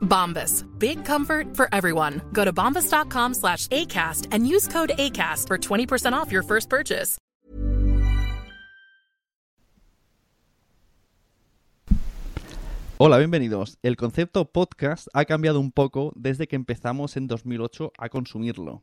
[0.00, 0.64] Bombas.
[0.78, 2.20] Big comfort for everyone.
[2.32, 7.18] Go to bombas.com slash ACAST and use code ACAST for 20% off your first purchase.
[13.02, 13.78] Hola, bienvenidos.
[13.82, 18.82] El concepto podcast ha cambiado un poco desde que empezamos en 2008 a consumirlo.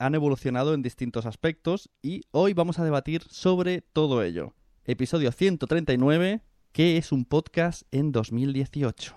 [0.00, 4.54] Han evolucionado en distintos aspectos y hoy vamos a debatir sobre todo ello.
[4.84, 9.14] Episodio 139, ¿qué es un podcast en 2018?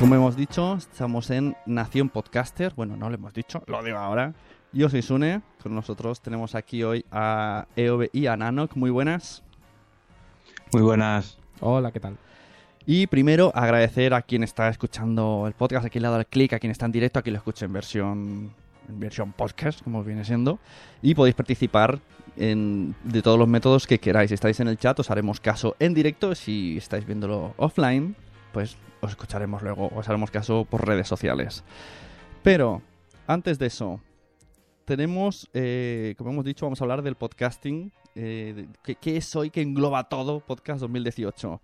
[0.00, 2.72] Como hemos dicho, estamos en Nación Podcaster.
[2.74, 4.32] Bueno, no lo hemos dicho, lo digo ahora.
[4.72, 5.42] Yo soy Sune.
[5.62, 8.76] Con nosotros tenemos aquí hoy a EOB y a Nanok.
[8.76, 9.42] Muy buenas.
[10.72, 11.36] Muy buenas.
[11.60, 12.16] Hola, ¿qué tal?
[12.86, 16.26] Y primero agradecer a quien está escuchando el podcast, a quien le ha dado el
[16.26, 18.54] clic, a quien está en directo, a quien lo escuche en versión,
[18.88, 20.60] en versión podcast, como viene siendo.
[21.02, 21.98] Y podéis participar
[22.38, 24.30] en, de todos los métodos que queráis.
[24.30, 26.34] Si estáis en el chat, os haremos caso en directo.
[26.34, 28.16] Si estáis viéndolo offline,
[28.52, 31.64] pues os escucharemos luego, os haremos caso por redes sociales.
[32.42, 32.82] Pero,
[33.26, 34.00] antes de eso,
[34.84, 37.92] tenemos, eh, como hemos dicho, vamos a hablar del podcasting.
[38.14, 41.60] eh, ¿qué, qué es hoy que engloba todo Podcast 2018?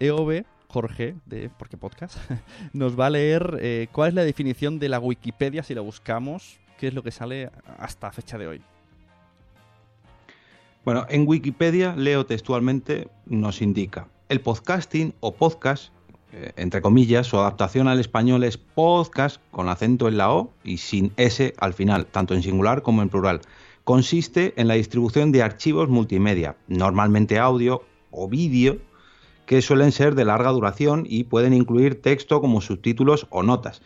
[0.00, 2.16] EOB, Jorge, de ¿Por qué Podcast?
[2.72, 6.60] nos va a leer eh, cuál es la definición de la Wikipedia si la buscamos,
[6.78, 8.62] qué es lo que sale hasta fecha de hoy.
[10.84, 15.92] Bueno, en Wikipedia, leo textualmente, nos indica, el podcasting o podcast,
[16.56, 21.12] entre comillas, su adaptación al español es podcast con acento en la O y sin
[21.16, 23.40] S al final, tanto en singular como en plural.
[23.84, 28.78] Consiste en la distribución de archivos multimedia, normalmente audio o vídeo,
[29.46, 33.82] que suelen ser de larga duración y pueden incluir texto como subtítulos o notas.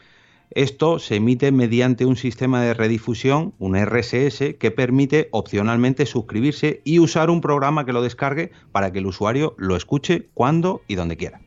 [0.50, 6.98] Esto se emite mediante un sistema de redifusión, un RSS, que permite opcionalmente suscribirse y
[6.98, 11.16] usar un programa que lo descargue para que el usuario lo escuche cuando y donde
[11.16, 11.43] quiera.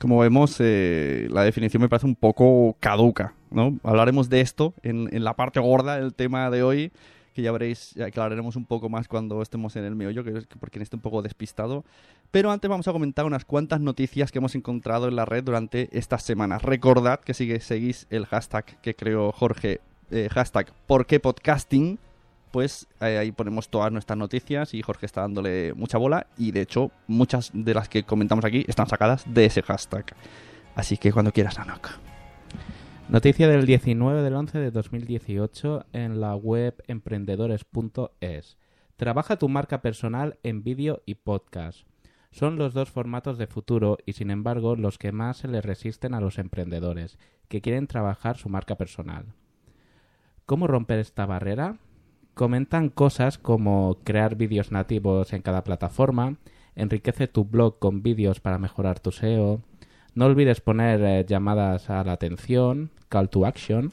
[0.00, 3.78] Como vemos, eh, la definición me parece un poco caduca, ¿no?
[3.82, 6.90] Hablaremos de esto en, en la parte gorda del tema de hoy,
[7.34, 10.56] que ya veréis, ya aclararemos un poco más cuando estemos en el meollo, que que
[10.58, 11.84] porque esté un poco despistado.
[12.30, 15.90] Pero antes vamos a comentar unas cuantas noticias que hemos encontrado en la red durante
[15.92, 16.62] estas semanas.
[16.62, 21.98] Recordad que sigue, seguís el hashtag que creó Jorge, eh, hashtag ¿por qué podcasting?
[22.50, 26.90] Pues ahí ponemos todas nuestras noticias y Jorge está dándole mucha bola y de hecho
[27.06, 30.06] muchas de las que comentamos aquí están sacadas de ese hashtag.
[30.74, 31.90] Así que cuando quieras, Anok.
[33.08, 38.56] Noticia del 19 del 11 de 2018 en la web emprendedores.es.
[38.96, 41.86] Trabaja tu marca personal en vídeo y podcast.
[42.30, 46.14] Son los dos formatos de futuro y sin embargo los que más se le resisten
[46.14, 47.18] a los emprendedores
[47.48, 49.34] que quieren trabajar su marca personal.
[50.46, 51.78] ¿Cómo romper esta barrera?
[52.40, 56.36] Comentan cosas como crear vídeos nativos en cada plataforma,
[56.74, 59.60] enriquece tu blog con vídeos para mejorar tu SEO,
[60.14, 63.92] no olvides poner eh, llamadas a la atención, call to action,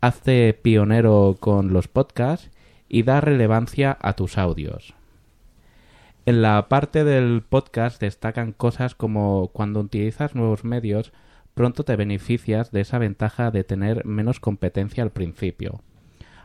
[0.00, 2.52] hazte pionero con los podcasts
[2.88, 4.94] y da relevancia a tus audios.
[6.24, 11.12] En la parte del podcast destacan cosas como cuando utilizas nuevos medios,
[11.54, 15.80] pronto te beneficias de esa ventaja de tener menos competencia al principio.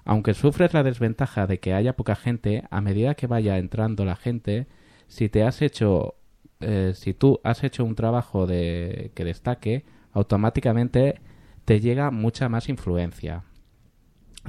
[0.06, 4.16] Aunque sufres la desventaja de que haya poca gente, a medida que vaya entrando la
[4.16, 4.68] gente,
[5.08, 6.16] si te has hecho,
[6.60, 11.22] eh, si tú has hecho un trabajo de, que destaque, automáticamente
[11.66, 13.44] te llega mucha más influencia.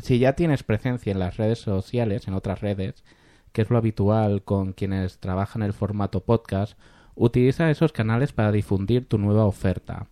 [0.03, 3.05] Si ya tienes presencia en las redes sociales, en otras redes,
[3.53, 6.77] que es lo habitual con quienes trabajan el formato podcast,
[7.15, 10.09] utiliza esos canales para difundir tu nueva oferta.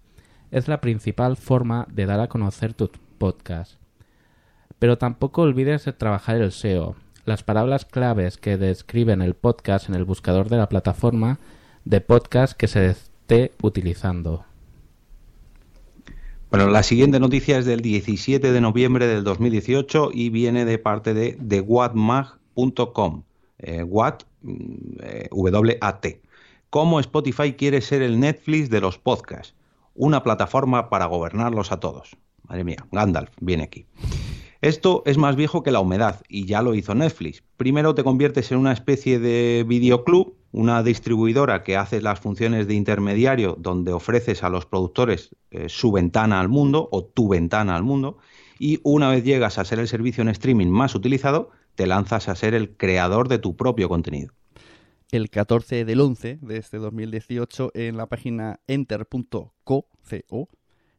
[0.52, 3.81] Es la principal forma de dar a conocer tu podcast.
[4.82, 6.96] Pero tampoco olvides de trabajar el SEO.
[7.24, 11.38] Las palabras claves que describen el podcast en el buscador de la plataforma
[11.84, 14.44] de podcast que se esté utilizando.
[16.50, 21.14] Bueno, la siguiente noticia es del 17 de noviembre del 2018 y viene de parte
[21.14, 23.22] de thewatmag.com.
[23.58, 24.54] Eh, Watt, mm,
[25.00, 26.22] eh, W-A-T.
[26.70, 29.54] ¿Cómo Spotify quiere ser el Netflix de los podcasts?
[29.94, 32.16] Una plataforma para gobernarlos a todos.
[32.48, 33.86] Madre mía, Gandalf viene aquí.
[34.62, 37.42] Esto es más viejo que la humedad y ya lo hizo Netflix.
[37.56, 42.74] Primero te conviertes en una especie de videoclub una distribuidora que hace las funciones de
[42.74, 47.82] intermediario donde ofreces a los productores eh, su ventana al mundo o tu ventana al
[47.82, 48.18] mundo
[48.56, 52.36] y una vez llegas a ser el servicio en streaming más utilizado, te lanzas a
[52.36, 54.32] ser el creador de tu propio contenido.
[55.10, 59.88] El 14 del 11 de este 2018 en la página enter.co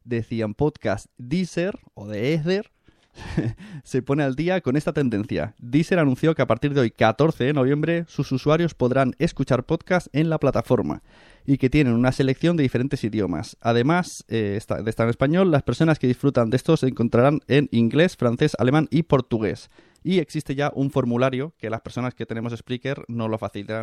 [0.03, 2.73] decían podcast Deezer o de Ether
[3.83, 5.55] se pone al día con esta tendencia.
[5.59, 10.07] Deezer anunció que a partir de hoy, 14 de noviembre, sus usuarios podrán escuchar podcast
[10.13, 11.01] en la plataforma
[11.45, 13.57] y que tienen una selección de diferentes idiomas.
[13.61, 17.69] Además eh, de estar en español, las personas que disfrutan de esto se encontrarán en
[17.71, 19.69] inglés, francés, alemán y portugués.
[20.03, 23.39] Y existe ya un formulario que las personas que tenemos Spreaker nos lo,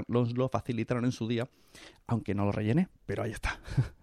[0.09, 1.49] nos lo facilitaron en su día,
[2.07, 3.61] aunque no lo rellene, pero ahí está.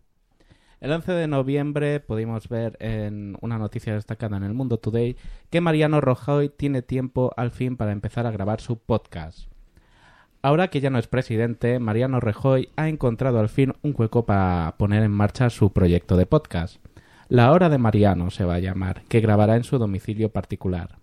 [0.80, 5.18] El 11 de noviembre pudimos ver en una noticia destacada en el Mundo Today
[5.50, 9.50] que Mariano Rajoy tiene tiempo al fin para empezar a grabar su podcast.
[10.44, 14.76] Ahora que ya no es presidente, Mariano Rajoy ha encontrado al fin un hueco para
[14.78, 16.78] poner en marcha su proyecto de podcast.
[17.28, 21.00] La Hora de Mariano se va a llamar, que grabará en su domicilio particular.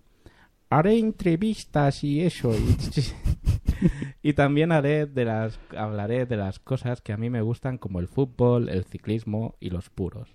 [0.71, 2.53] Haré entrevistas y eso.
[4.37, 8.09] también haré de las, hablaré de las cosas que a mí me gustan como el
[8.09, 10.35] fútbol, el ciclismo y los puros.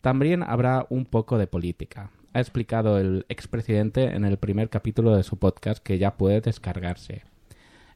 [0.00, 2.10] También habrá un poco de política.
[2.32, 7.22] Ha explicado el expresidente en el primer capítulo de su podcast que ya puede descargarse.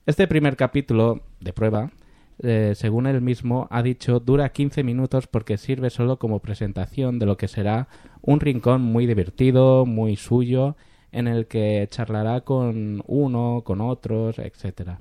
[0.07, 1.91] Este primer capítulo de prueba,
[2.39, 7.27] eh, según él mismo ha dicho, dura 15 minutos porque sirve solo como presentación de
[7.27, 7.89] lo que será
[8.23, 10.77] un rincón muy divertido, muy suyo,
[11.17, 15.01] en el que charlará con uno, con otros, etcétera.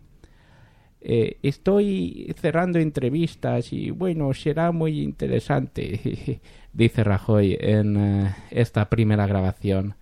[1.01, 6.39] Eh, estoy cerrando entrevistas y bueno, será muy interesante,
[6.73, 9.95] dice Rajoy en eh, esta primera grabación,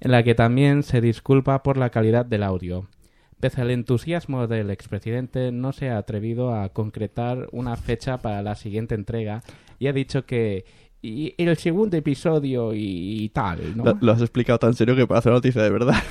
[0.00, 2.86] en la que también se disculpa por la calidad del audio.
[3.40, 8.54] Pese al entusiasmo del expresidente, no se ha atrevido a concretar una fecha para la
[8.54, 9.42] siguiente entrega
[9.78, 10.66] y ha dicho que
[11.04, 13.84] y el segundo episodio y, tal, ¿no?
[13.84, 16.02] Lo, lo, has explicado tan serio que parece una noticia de verdad.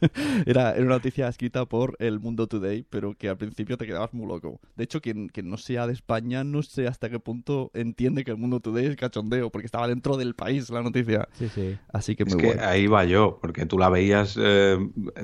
[0.46, 4.26] era, una noticia escrita por El Mundo Today, pero que al principio te quedabas muy
[4.26, 4.60] loco.
[4.76, 8.36] De hecho, quien, no sea de España, no sé hasta qué punto entiende que El
[8.36, 11.28] Mundo Today es cachondeo, porque estaba dentro del país la noticia.
[11.32, 11.78] Sí, sí.
[11.92, 14.78] Así que es que ahí va yo, porque tú la veías eh,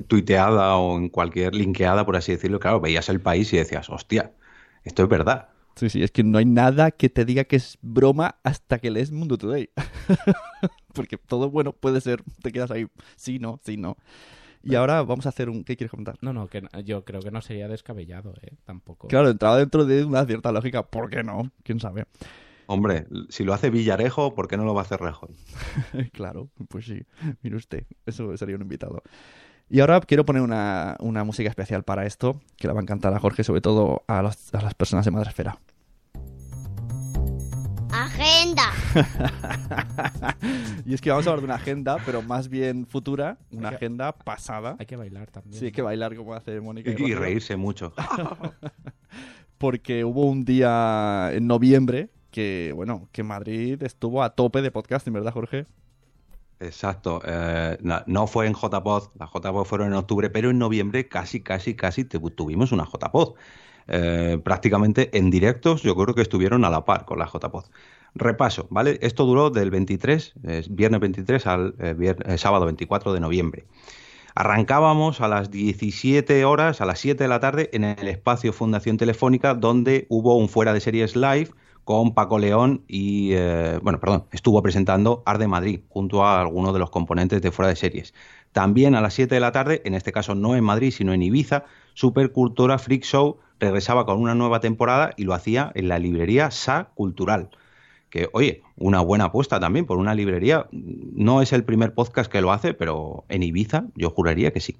[0.07, 2.59] tuiteada o en cualquier linkeada, por así decirlo.
[2.59, 4.31] Claro, veías el país y decías, hostia,
[4.83, 5.49] esto es verdad.
[5.75, 8.91] Sí, sí, es que no hay nada que te diga que es broma hasta que
[8.91, 9.69] lees Mundo Today.
[10.93, 12.87] Porque todo bueno puede ser, te quedas ahí,
[13.17, 13.97] sí, no, sí, no.
[14.63, 15.63] Y ahora vamos a hacer un...
[15.63, 16.17] ¿Qué quieres comentar?
[16.21, 18.55] No, no, que yo creo que no sería descabellado, ¿eh?
[18.63, 19.07] Tampoco.
[19.07, 20.81] Claro, entraba dentro de una cierta lógica.
[20.81, 21.51] ¿Por qué no?
[21.61, 22.05] ¿Quién sabe?
[22.67, 25.29] Hombre, si lo hace Villarejo, ¿por qué no lo va a hacer Rejo?
[26.13, 27.03] claro, pues sí.
[27.43, 29.03] Mire usted, eso sería un invitado.
[29.69, 33.13] Y ahora quiero poner una, una, música especial para esto, que le va a encantar
[33.15, 35.57] a Jorge, sobre todo a, los, a las personas de Madresfera.
[37.91, 38.71] Agenda.
[40.85, 44.11] y es que vamos a hablar de una agenda, pero más bien futura, una agenda
[44.11, 44.75] pasada.
[44.77, 45.59] Hay que bailar también.
[45.59, 46.91] Sí, hay que bailar como hace Mónica.
[46.91, 47.93] Y, y reírse mucho.
[49.57, 55.13] Porque hubo un día en noviembre que, bueno, que Madrid estuvo a tope de podcasting,
[55.13, 55.65] ¿verdad, Jorge?
[56.65, 57.21] Exacto.
[57.25, 61.75] Eh, no, fue en JPod, las JPod fueron en octubre, pero en noviembre casi, casi,
[61.75, 63.35] casi tuvimos una JPod.
[63.87, 67.65] Eh, prácticamente en directos, yo creo que estuvieron a la par con la JPod.
[68.15, 68.97] Repaso, ¿vale?
[69.01, 70.33] Esto duró del 23,
[70.69, 73.65] viernes 23 al eh, sábado 24 de noviembre.
[74.35, 78.97] Arrancábamos a las 17 horas, a las 7 de la tarde, en el espacio Fundación
[78.97, 81.49] Telefónica, donde hubo un fuera de series live
[81.85, 86.79] con Paco León y, eh, bueno, perdón, estuvo presentando Arde Madrid junto a algunos de
[86.79, 88.13] los componentes de fuera de series.
[88.51, 91.21] También a las 7 de la tarde, en este caso no en Madrid, sino en
[91.21, 96.51] Ibiza, Supercultura Freak Show regresaba con una nueva temporada y lo hacía en la librería
[96.51, 97.51] Sa Cultural.
[98.09, 100.67] Que, oye, una buena apuesta también por una librería.
[100.71, 104.77] No es el primer podcast que lo hace, pero en Ibiza yo juraría que sí.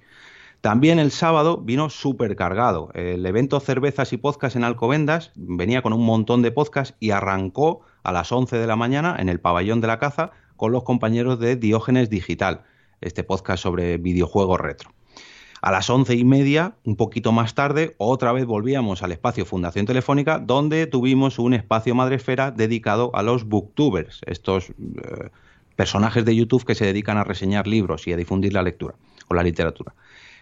[0.65, 2.89] También el sábado vino súper cargado.
[2.95, 7.81] El evento Cervezas y Podcast en Alcobendas venía con un montón de podcasts y arrancó
[8.01, 11.39] a las 11 de la mañana en el pabellón de la caza con los compañeros
[11.39, 12.63] de Diógenes Digital,
[12.99, 14.89] este podcast sobre videojuegos retro.
[15.61, 19.85] A las once y media, un poquito más tarde, otra vez volvíamos al espacio Fundación
[19.85, 25.29] Telefónica, donde tuvimos un espacio Madresfera dedicado a los booktubers, estos eh,
[25.75, 28.95] personajes de YouTube que se dedican a reseñar libros y a difundir la lectura
[29.27, 29.93] o la literatura.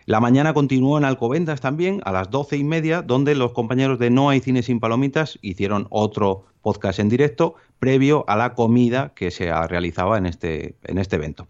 [0.06, 4.10] La mañana continuó en Alcobendas también, a las doce y media, donde los compañeros de
[4.10, 9.32] No hay cine sin palomitas hicieron otro podcast en directo previo a la comida que
[9.32, 11.48] se realizaba en este, en este evento.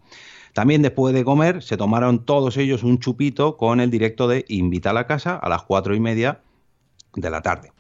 [0.54, 4.92] También después de comer se tomaron todos ellos un chupito con el directo de Invita
[4.92, 6.42] a la Casa a las cuatro y media
[7.16, 7.73] de la tarde.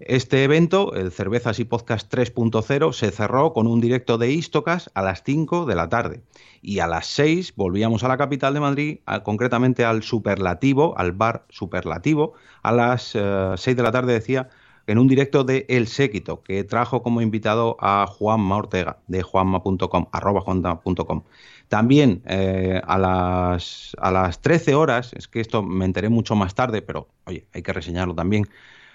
[0.00, 5.02] Este evento, el Cervezas y Podcast 3.0, se cerró con un directo de Istocas a
[5.02, 6.20] las 5 de la tarde.
[6.62, 11.46] Y a las 6 volvíamos a la capital de Madrid, concretamente al Superlativo, al bar
[11.48, 12.32] Superlativo.
[12.62, 14.48] A las 6 eh, de la tarde decía,
[14.88, 20.08] en un directo de El Séquito, que trajo como invitado a Juanma Ortega, de juanma.com,
[20.10, 21.22] arroba juanma.com.
[21.68, 26.56] También eh, a, las, a las 13 horas, es que esto me enteré mucho más
[26.56, 28.48] tarde, pero oye, hay que reseñarlo también.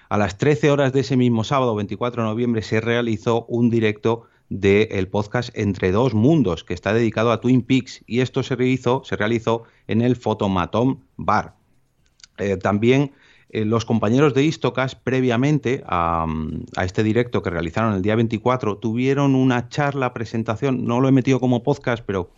[0.10, 4.24] A las 13 horas de ese mismo sábado, 24 de noviembre, se realizó un directo
[4.50, 9.04] del podcast Entre dos mundos, que está dedicado a Twin Peaks, y esto se realizó,
[9.06, 11.54] se realizó en el Fotomatón Bar.
[12.40, 13.12] Eh, también
[13.52, 16.26] eh, los compañeros de Istocas, previamente a,
[16.84, 21.40] este directo que realizaron el día 24, tuvieron una charla, presentación, no lo he metido
[21.40, 22.32] como podcast, pero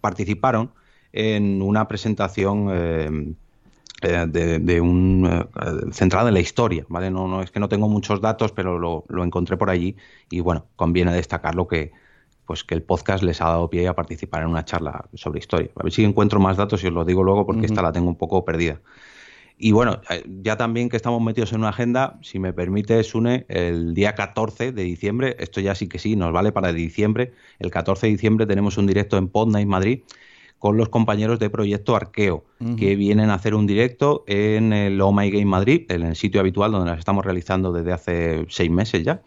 [0.00, 0.72] participaron
[1.12, 3.34] en una presentación eh,
[4.02, 4.26] eh,
[4.60, 7.10] de, un eh, centrada en la historia, ¿vale?
[7.10, 9.96] No, no es que no tengo muchos datos, pero lo, encontré por allí
[10.30, 11.92] y bueno, conviene destacarlo que
[12.46, 15.70] pues que el podcast les ha dado pie a participar en una charla sobre historia.
[15.76, 18.08] A ver si encuentro más datos y os lo digo luego porque esta la tengo
[18.08, 18.80] un poco perdida.
[19.56, 20.00] Y bueno,
[20.42, 24.72] ya también que estamos metidos en una agenda, si me permite, Sune, el día 14
[24.72, 28.46] de diciembre, esto ya sí que sí, nos vale para diciembre, el 14 de diciembre
[28.46, 30.00] tenemos un directo en Podnight Madrid
[30.62, 32.44] con los compañeros de Proyecto Arqueo,
[32.78, 36.38] que vienen a hacer un directo en el Oh My Game Madrid, en el sitio
[36.38, 39.22] habitual donde las estamos realizando desde hace seis meses ya,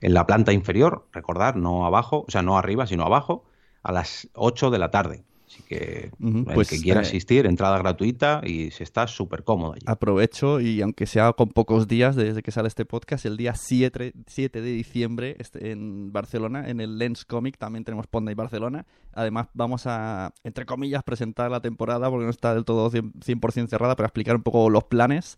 [0.00, 3.44] en la planta inferior, recordar, no abajo, o sea, no arriba, sino abajo,
[3.82, 5.24] a las 8 de la tarde.
[5.68, 9.84] Que el pues, que quiera eh, asistir, entrada gratuita y se está súper cómodo allí.
[9.86, 14.14] Aprovecho y aunque sea con pocos días desde que sale este podcast, el día 7,
[14.26, 18.86] 7 de diciembre este, en Barcelona, en el Lens Comic, también tenemos Ponda y Barcelona.
[19.12, 23.94] Además vamos a, entre comillas, presentar la temporada porque no está del todo 100%, cerrada,
[23.94, 25.36] para explicar un poco los planes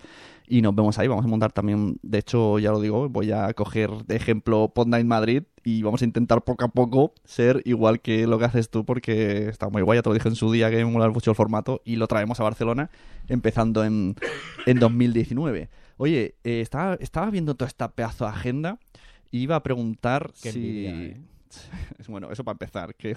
[0.50, 1.07] y nos vemos ahí.
[1.07, 5.07] Vamos a montar también, de hecho, ya lo digo, voy a coger de ejemplo Podnight
[5.07, 8.85] Madrid y vamos a intentar poco a poco ser igual que lo que haces tú
[8.85, 11.30] porque está muy guay, ya te lo dije en su día que me mola mucho
[11.30, 12.90] el formato y lo traemos a Barcelona
[13.28, 14.16] empezando en,
[14.66, 15.71] en 2019.
[15.99, 18.78] Oye, eh, estaba, estaba viendo toda esta pedazo de agenda
[19.30, 20.87] y iba a preguntar si...
[20.87, 21.16] ¿eh?
[22.09, 23.14] Bueno, eso para empezar, que,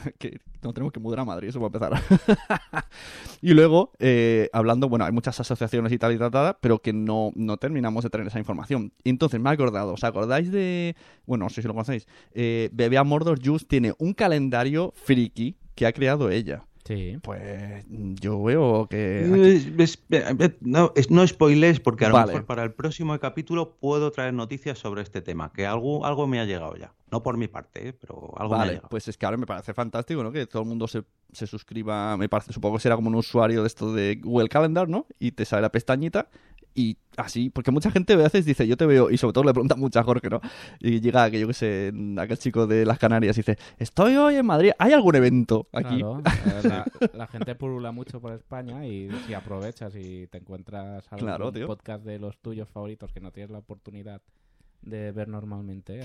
[0.62, 2.28] no tenemos que mudar a Madrid, eso para empezar.
[3.42, 7.32] y luego, eh, hablando, bueno, hay muchas asociaciones y tal y tal, pero que no,
[7.36, 8.94] no terminamos de tener esa información.
[9.04, 13.04] entonces me he acordado, ¿os acordáis de, bueno, no sé si lo conocéis, eh, Bebé
[13.04, 16.66] Mordor Juice tiene un calendario friki que ha creado ella.
[16.86, 17.18] Sí.
[17.22, 19.68] Pues yo veo que.
[20.62, 25.02] no, no spoilees, porque a lo mejor para el próximo capítulo puedo traer noticias sobre
[25.02, 26.94] este tema, que algo, algo me ha llegado ya.
[27.10, 27.94] No por mi parte, ¿eh?
[27.94, 28.90] pero algo me ha llegado.
[28.90, 30.32] Pues es que ahora me parece fantástico, ¿no?
[30.32, 33.62] Que todo el mundo se, se suscriba, me parece, supongo que será como un usuario
[33.62, 35.06] de esto de Google Calendar, ¿no?
[35.20, 36.28] Y te sale la pestañita
[36.76, 39.54] y así, porque mucha gente a veces dice, yo te veo, y sobre todo le
[39.54, 40.42] pregunta mucho a Jorge, ¿no?
[40.80, 44.36] Y llega, que yo que sé, aquel chico de las Canarias y dice, estoy hoy
[44.36, 46.04] en Madrid, ¿hay algún evento aquí?
[46.54, 52.04] Eh, la, gente pulula mucho por España y si aprovechas y te encuentras algún podcast
[52.04, 54.22] de los tuyos favoritos que no tienes la oportunidad
[54.86, 56.02] de ver normalmente.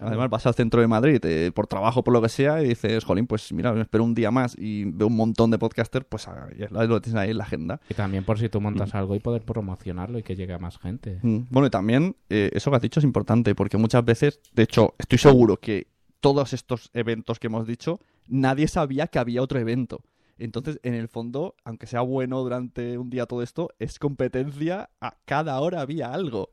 [0.00, 3.04] Además, vas al centro de Madrid eh, por trabajo, por lo que sea, y dices,
[3.04, 6.28] jolín, pues mira, me espero un día más y veo un montón de podcasters, pues
[6.68, 7.80] lo tienes ahí en la agenda.
[7.88, 8.96] Y también por si tú montas mm.
[8.96, 11.18] algo y poder promocionarlo y que llegue a más gente.
[11.22, 11.44] Mm.
[11.50, 14.94] Bueno, y también eh, eso que has dicho es importante, porque muchas veces, de hecho,
[14.98, 15.88] estoy seguro que
[16.20, 20.02] todos estos eventos que hemos dicho, nadie sabía que había otro evento.
[20.38, 25.16] Entonces, en el fondo, aunque sea bueno durante un día todo esto, es competencia, a
[25.24, 26.50] cada hora había algo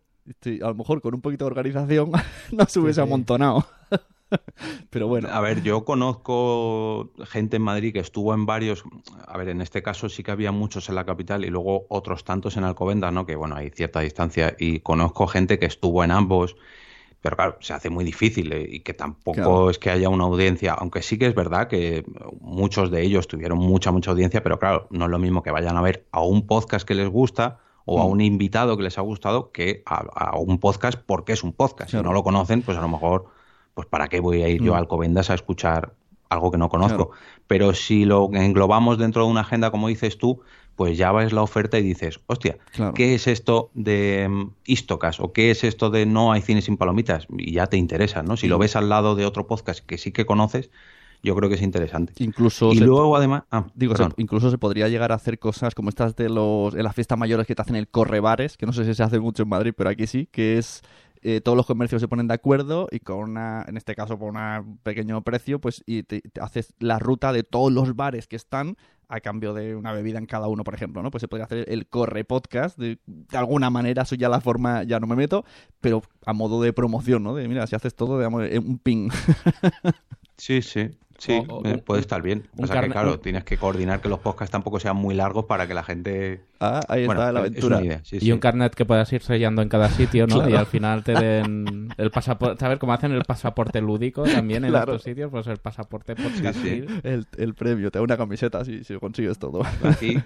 [0.62, 2.12] a lo mejor con un poquito de organización
[2.52, 3.66] no se hubiese amontonado.
[4.90, 5.30] Pero bueno.
[5.32, 8.84] A ver, yo conozco gente en Madrid que estuvo en varios.
[9.28, 12.24] A ver, en este caso sí que había muchos en la capital y luego otros
[12.24, 13.26] tantos en Alcobendas, ¿no?
[13.26, 14.56] Que bueno, hay cierta distancia.
[14.58, 16.56] Y conozco gente que estuvo en ambos.
[17.22, 20.74] Pero claro, se hace muy difícil eh, y que tampoco es que haya una audiencia,
[20.74, 22.04] aunque sí que es verdad que
[22.42, 25.78] muchos de ellos tuvieron mucha, mucha audiencia, pero claro, no es lo mismo que vayan
[25.78, 28.10] a ver a un podcast que les gusta o a mm.
[28.10, 31.92] un invitado que les ha gustado que a, un podcast porque es un podcast.
[31.92, 33.26] Si no lo conocen, pues a lo mejor,
[33.74, 34.76] pues para qué voy a ir yo mm.
[34.76, 35.94] a Alcobendas a escuchar
[36.30, 37.12] algo que no conozco.
[37.48, 40.42] Pero si lo englobamos dentro de una agenda, como dices tú,
[40.76, 42.94] pues ya ves la oferta y dices, hostia, Claro.
[42.94, 45.20] ¿qué es esto de mm, Istocas?
[45.20, 47.28] ¿O qué es esto de no hay cine sin palomitas?
[47.38, 48.38] Y ya te interesa, ¿no?
[48.38, 50.72] Si lo ves al lado de otro podcast que sí que conoces,
[51.24, 52.14] yo creo que es interesante.
[52.20, 53.44] Incluso Y se- luego, además...
[53.50, 56.84] Ah, Digo, se- incluso se podría llegar a hacer cosas como estas de los en
[56.84, 59.44] las fiestas mayores que te hacen el correbares, que no sé si se hace mucho
[59.44, 60.82] en Madrid, pero aquí sí, que es
[61.26, 64.34] eh, todos los comercios se ponen de acuerdo y con una, en este caso por
[64.36, 68.36] un pequeño precio, pues y te, te haces la ruta de todos los bares que
[68.36, 68.76] están
[69.08, 71.12] a cambio de una bebida en cada uno, por ejemplo, ¿no?
[71.12, 74.84] Pues se podría hacer el corre podcast de, de alguna manera, eso ya la forma
[74.84, 75.46] ya no me meto,
[75.80, 77.36] pero a modo de promoción, ¿no?
[77.36, 79.10] De mira, si haces todo, digamos, eh, un ping.
[80.38, 80.90] Sí, sí.
[81.24, 82.50] Sí, O- o un- puede estar bien.
[82.58, 85.16] un o sea que, claro, un- tienes que coordinar que los podcasts tampoco sean muy
[85.16, 86.42] largos para que la gente...
[86.60, 87.78] ah, ahí Bueno, está la es aventura.
[87.78, 88.32] una idea, sí, Y sí.
[88.34, 90.36] un carnet que puedas ir sellando en cada sitio, ¿no?
[90.40, 90.50] Claro.
[90.50, 94.72] Y al final te den el pasaporte, ¿sabes cómo hacen el pasaporte lúdico también en
[94.72, 94.92] Claro.
[94.96, 95.32] estos sitios?
[95.32, 96.60] Pues el pasaporte podcast.
[96.62, 96.84] sí.
[97.04, 99.62] El, el premio, te da una camiseta si, si consigues todo.
[99.84, 100.18] Aquí,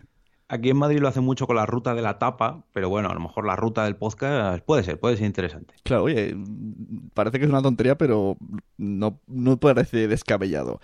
[0.49, 3.13] aquí en Madrid lo hacen mucho con la ruta de la tapa, pero bueno, a
[3.13, 5.75] lo mejor la ruta del podcast puede ser, puede ser interesante.
[5.83, 6.35] Claro, oye,
[7.13, 8.37] parece que es una tontería, pero
[8.77, 10.79] no, no parece descabellado.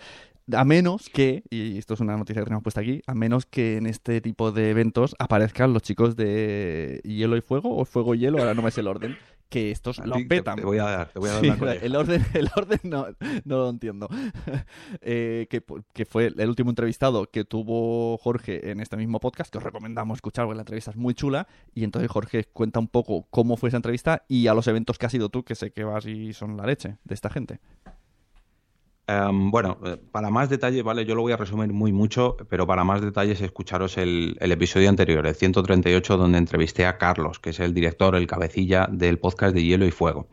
[0.51, 3.77] A menos que, y esto es una noticia que tenemos puesta aquí, a menos que
[3.77, 8.19] en este tipo de eventos aparezcan los chicos de Hielo y Fuego o Fuego y
[8.19, 9.15] Hielo, ahora no me sé el orden,
[9.47, 10.57] que estos lo te- petan.
[10.57, 11.85] Te voy a dar, te voy a dar Sí, una colleja.
[11.85, 13.07] el orden, el orden no,
[13.45, 14.09] no lo entiendo.
[15.01, 19.57] Eh, que, que fue el último entrevistado que tuvo Jorge en este mismo podcast, que
[19.57, 21.47] os recomendamos escuchar porque la entrevista es muy chula.
[21.73, 25.05] Y entonces Jorge cuenta un poco cómo fue esa entrevista y a los eventos que
[25.05, 27.59] has ido tú, que sé que vas y son la leche de esta gente.
[29.05, 32.65] Em, bueno, eh, para más detalles, vale, yo lo voy a resumir muy mucho, pero
[32.65, 37.59] para más detalles escucharos el, episodio anterior, el 138, donde entrevisté a Carlos, que es
[37.59, 40.27] el director, el cabecilla del podcast de Hielo y Fuego.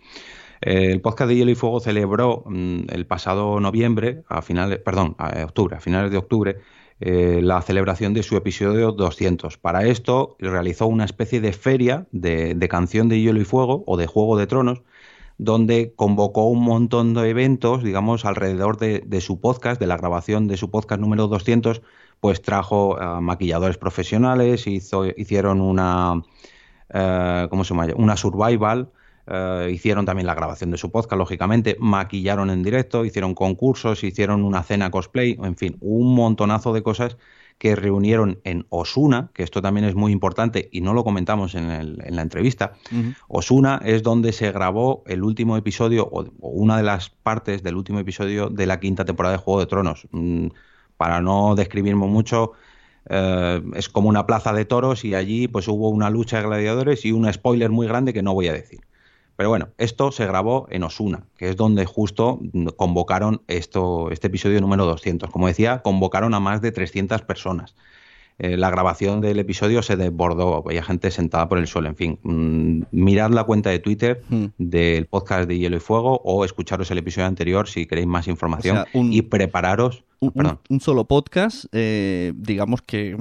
[0.60, 5.16] Eh, el podcast de Hielo y Fuego celebró mm, el pasado noviembre, a finales, perdón,
[5.18, 6.58] a octubre, a finales de octubre,
[7.00, 9.58] eh, la celebración de su episodio 200.
[9.58, 14.06] Para esto realizó una especie de feria de canción de Hielo y Fuego o de
[14.06, 14.82] Juego de Tronos,
[15.42, 20.48] donde convocó un montón de eventos, digamos, alrededor de, de su podcast, de la grabación
[20.48, 21.80] de su podcast número 200,
[22.20, 26.22] pues trajo maquilladores profesionales, hizo, hicieron una,
[26.90, 27.86] eh, ¿cómo se llama?
[27.96, 28.90] Una survival,
[29.26, 34.44] eh, hicieron también la grabación de su podcast, lógicamente, maquillaron en directo, hicieron concursos, hicieron
[34.44, 37.16] una cena cosplay, en fin, un montonazo de cosas
[37.60, 41.70] que reunieron en Osuna, que esto también es muy importante y no lo comentamos en,
[41.70, 42.72] el- en la entrevista.
[43.28, 47.76] Osuna es donde se grabó el último episodio o, o una de las partes del
[47.76, 50.08] último episodio de la quinta temporada de Juego de Tronos.
[50.10, 50.48] Mm,
[50.96, 52.52] para no describirme mucho,
[53.08, 57.04] eh, es como una plaza de toros y allí pues hubo una lucha de gladiadores
[57.04, 58.80] y un spoiler muy grande que no voy a decir.
[59.40, 62.40] Pero bueno, esto se grabó en Osuna, que es donde justo
[62.76, 65.30] convocaron esto, este episodio número 200.
[65.30, 67.74] Como decía, convocaron a más de 300 personas.
[68.38, 72.18] Eh, la grabación del episodio se desbordó, había gente sentada por el suelo, en fin.
[72.22, 74.48] mm, mirad la cuenta de Twitter Hmm.
[74.58, 78.76] del podcast de Hielo y Fuego o escucharos el episodio anterior si queréis más información
[78.76, 80.04] O sea, un- y prepararos.
[80.20, 80.58] Un, un- perdón.
[80.68, 83.16] un solo podcast, eh, digamos que,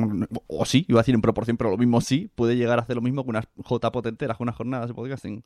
[0.48, 2.98] o sí, iba a decir en proporción, pero lo mismo sí, puede llegar a hacer
[2.98, 5.44] lo mismo que unas J enteras, que unas jornadas de podcasting.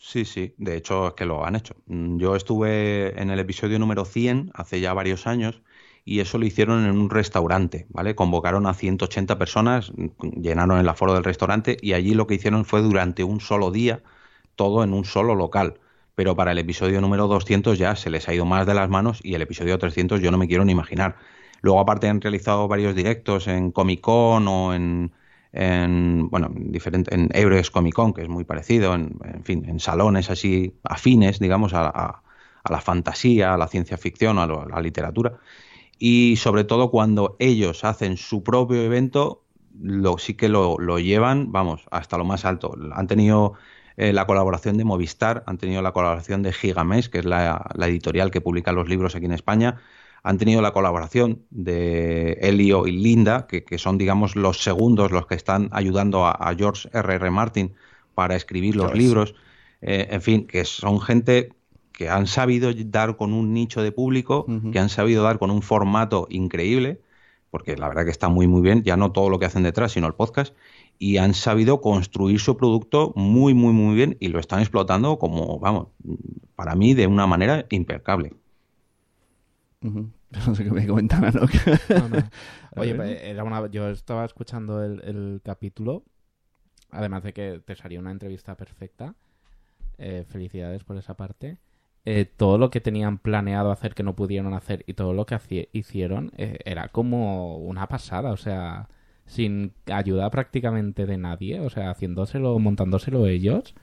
[0.00, 1.74] Sí, sí, de hecho es que lo han hecho.
[1.86, 5.60] Mm, Yo estuve en el episodio número 100 hace ya varios años
[6.04, 8.14] y eso lo hicieron en un restaurante, ¿vale?
[8.14, 12.64] Convocaron a 180 personas, mm, llenaron el aforo del restaurante y allí lo que hicieron
[12.64, 14.02] fue durante un solo día,
[14.54, 15.80] todo en un solo local.
[16.14, 19.20] Pero para el episodio número 200 ya se les ha ido más de las manos
[19.22, 21.16] y el episodio 300 yo no me quiero ni imaginar.
[21.60, 25.12] Luego aparte han realizado varios directos en Comic Con o en,
[25.52, 29.64] en bueno, en diferente, en Euros Comic Con, que es muy parecido, en, en fin,
[29.68, 32.22] en salones así afines, digamos, a, a-
[32.64, 35.38] a la fantasía, a la ciencia ficción, a, lo- a la literatura.
[35.98, 39.44] Y sobre todo cuando ellos hacen su propio evento,
[39.80, 42.74] lo, sí que lo, lo llevan, vamos, hasta lo más alto.
[42.92, 43.54] Han tenido
[43.96, 47.86] eh, la colaboración de Movistar, han tenido la colaboración de Gigamesh, que es la, la
[47.88, 49.80] editorial que publica los libros aquí en España,
[50.22, 55.26] han tenido la colaboración de Elio y Linda, que, que son, digamos, los segundos, los
[55.26, 57.14] que están ayudando a, a George R.
[57.14, 57.30] R.
[57.30, 57.74] Martin
[58.14, 59.02] para escribir los George.
[59.02, 59.34] libros.
[59.80, 61.50] Eh, en fin, que son gente
[61.92, 65.62] que han sabido dar con un nicho de público, que han sabido dar con un
[65.62, 67.00] formato increíble,
[67.50, 69.92] porque la verdad que está muy muy bien, ya no todo lo que hacen detrás,
[69.92, 70.54] sino el podcast,
[70.98, 75.58] y han sabido construir su producto muy muy muy bien y lo están explotando como,
[75.58, 75.88] vamos,
[76.54, 78.32] para mí de una manera impecable.
[80.46, 81.40] No sé qué me comentaban, ¿no?
[81.40, 82.30] No, no.
[82.76, 83.66] Oye, pues, era una...
[83.70, 86.04] yo estaba escuchando el, el capítulo,
[86.90, 89.14] además de que te salía una entrevista perfecta.
[89.98, 91.58] Eh, felicidades por esa parte.
[92.04, 95.68] Eh, todo lo que tenían planeado hacer que no pudieron hacer y todo lo que
[95.72, 98.30] hicieron eh, era como una pasada.
[98.30, 98.88] O sea,
[99.26, 103.74] sin ayuda prácticamente de nadie, o sea, haciéndoselo, montándoselo ellos.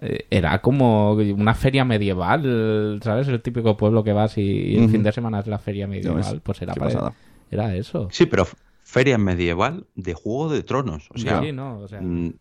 [0.00, 3.26] Eh, era como una feria medieval, ¿sabes?
[3.28, 6.62] El típico pueblo que vas y, el fin de semana es la feria medieval, pues
[6.62, 7.14] era, para- pasada.
[7.50, 8.08] era eso.
[8.12, 8.46] Sí, pero
[8.84, 11.08] feria medieval de Juego de Tronos.
[11.12, 12.34] O sea, sí, no, o sea, Mm,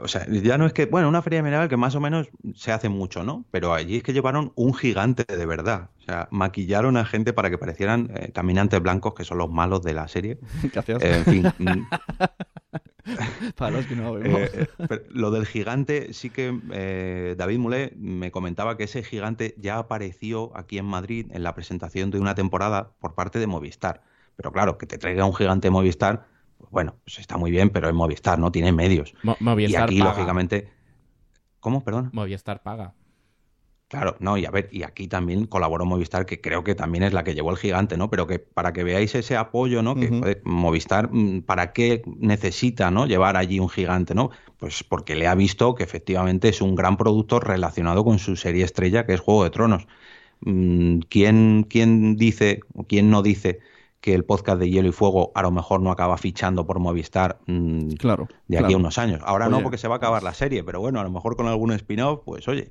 [0.00, 2.72] o sea, ya no es que, bueno, una feria medieval que más o menos se
[2.72, 3.44] hace mucho, ¿no?
[3.50, 5.90] Pero allí es que llevaron un gigante de verdad.
[5.98, 9.82] O sea, maquillaron a gente para que parecieran eh, caminantes blancos, que son los malos
[9.82, 10.38] de la serie.
[10.72, 11.02] Gracias.
[11.02, 11.86] Eh, en fin, mm,
[13.56, 14.40] Para los que no lo vemos.
[14.40, 19.54] eh, eh, lo del gigante, sí que eh, David Mulé me comentaba que ese gigante
[19.58, 24.02] ya apareció aquí en Madrid en la presentación de una temporada por parte de Movistar.
[24.36, 26.26] Pero claro, que te traiga un gigante de Movistar,
[26.74, 29.14] bueno, pues está muy bien, pero es Movistar, no tiene medios.
[29.22, 30.10] Mo- Y Movistar aquí, paga.
[30.10, 30.68] lógicamente.
[31.60, 31.82] ¿Cómo?
[31.84, 32.10] Perdón.
[32.12, 32.94] Movistar paga.
[33.88, 37.12] Claro, no, y a ver, y aquí también colaboró Movistar, que creo que también es
[37.12, 38.10] la que llevó el gigante, ¿no?
[38.10, 39.94] Pero que para que veáis ese apoyo, ¿no?
[39.94, 43.06] Que joder, Movistar, mm, ¿para qué necesita, ¿no?
[43.06, 44.30] Llevar allí un gigante, ¿no?
[44.58, 48.64] Pues porque le ha visto que efectivamente es un gran producto relacionado con su serie
[48.64, 49.86] estrella, que es Juego de Tronos.
[50.40, 53.60] Mm, ¿Quién, quién dice o quién no dice
[54.04, 57.38] que el podcast de Hielo y Fuego a lo mejor no acaba fichando por Movistar
[57.46, 58.28] mm, Claro.
[58.48, 58.74] de aquí claro.
[58.74, 59.20] a unos años?
[59.24, 61.46] Ahora no, porque se va a acabar la serie, pero bueno, a lo mejor con
[61.48, 62.70] algún spin-off, pues oye.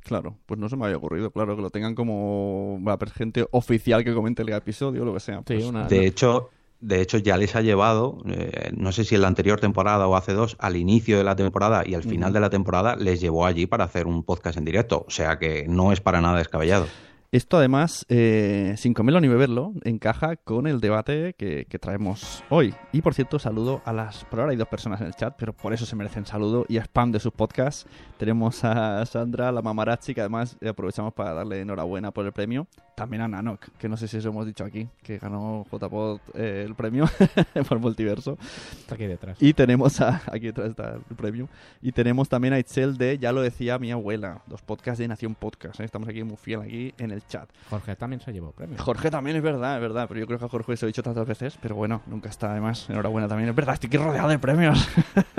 [0.00, 3.10] Claro, pues no se me había ocurrido, claro, que lo tengan como va a haber
[3.10, 5.38] gente oficial que comente el episodio o lo que sea.
[5.40, 6.48] Sí, pues, una- De hecho,
[6.80, 10.16] de hecho ya les ha llevado, eh, no sé si en la anterior temporada o
[10.16, 13.44] hace dos, al inicio de la temporada y al final de la temporada les llevó
[13.44, 15.04] allí para hacer un podcast en directo.
[15.06, 16.86] O sea que no es para nada descabellado.
[17.34, 22.72] Esto además, eh, sin comerlo ni beberlo, encaja con el debate que, que traemos hoy.
[22.92, 24.24] Y por cierto, saludo a las...
[24.26, 26.76] Por ahora hay dos personas en el chat, pero por eso se merecen saludo y
[26.76, 27.88] spam de sus podcasts.
[28.18, 32.68] Tenemos a Sandra, la mamarachi, que además eh, aprovechamos para darle enhorabuena por el premio.
[32.94, 36.62] También a Nanok, que no sé si eso hemos dicho aquí, que ganó JPod eh,
[36.64, 37.06] el premio
[37.68, 38.38] por multiverso.
[38.78, 39.42] Está aquí detrás.
[39.42, 41.48] Y tenemos a, aquí detrás está el premio.
[41.82, 45.34] Y tenemos también a Itzel de Ya lo decía mi abuela, los podcasts de Nación
[45.34, 45.80] Podcast.
[45.80, 45.84] ¿eh?
[45.84, 47.48] Estamos aquí muy fiel aquí en el chat.
[47.70, 48.76] Jorge también se llevó premio.
[48.78, 50.92] Jorge también es verdad, es verdad, pero yo creo que a Jorge se lo he
[50.92, 52.88] dicho tantas veces, pero bueno, nunca está además.
[52.90, 54.88] Enhorabuena también, es verdad, estoy aquí rodeado de premios.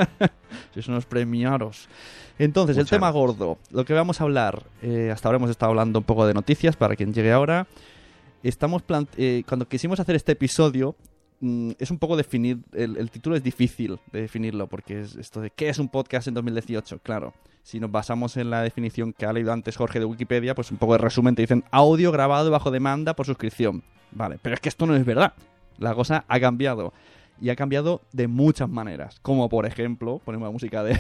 [0.74, 1.88] Sois unos premiaros.
[2.38, 3.22] Entonces, el tema gracias.
[3.38, 6.34] gordo, lo que vamos a hablar, eh, hasta ahora hemos estado hablando un poco de
[6.34, 7.68] noticias para quien llegue ahora.
[8.44, 10.96] Estamos plant- eh, cuando quisimos hacer este episodio,
[11.40, 15.40] mm, es un poco definir, el, el título es difícil de definirlo, porque es esto
[15.42, 17.34] de qué es un podcast en 2018, claro.
[17.66, 20.78] Si nos basamos en la definición que ha leído antes Jorge de Wikipedia, pues un
[20.78, 23.82] poco de resumen te dicen audio grabado bajo demanda por suscripción.
[24.12, 25.34] Vale, pero es que esto no es verdad.
[25.80, 26.94] La cosa ha cambiado.
[27.42, 29.20] Y ha cambiado de muchas maneras.
[29.24, 30.96] Como por ejemplo, ponemos la música de.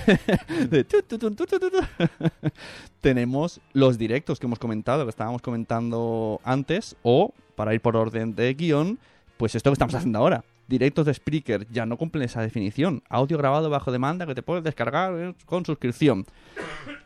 [2.99, 6.95] Tenemos los directos que hemos comentado, que estábamos comentando antes.
[7.04, 8.97] O, para ir por orden de guion,
[9.38, 10.43] pues esto que estamos haciendo ahora.
[10.67, 13.04] Directos de Spreaker ya no cumplen esa definición.
[13.10, 16.25] Audio grabado bajo demanda que te puedes descargar eh, con suscripción.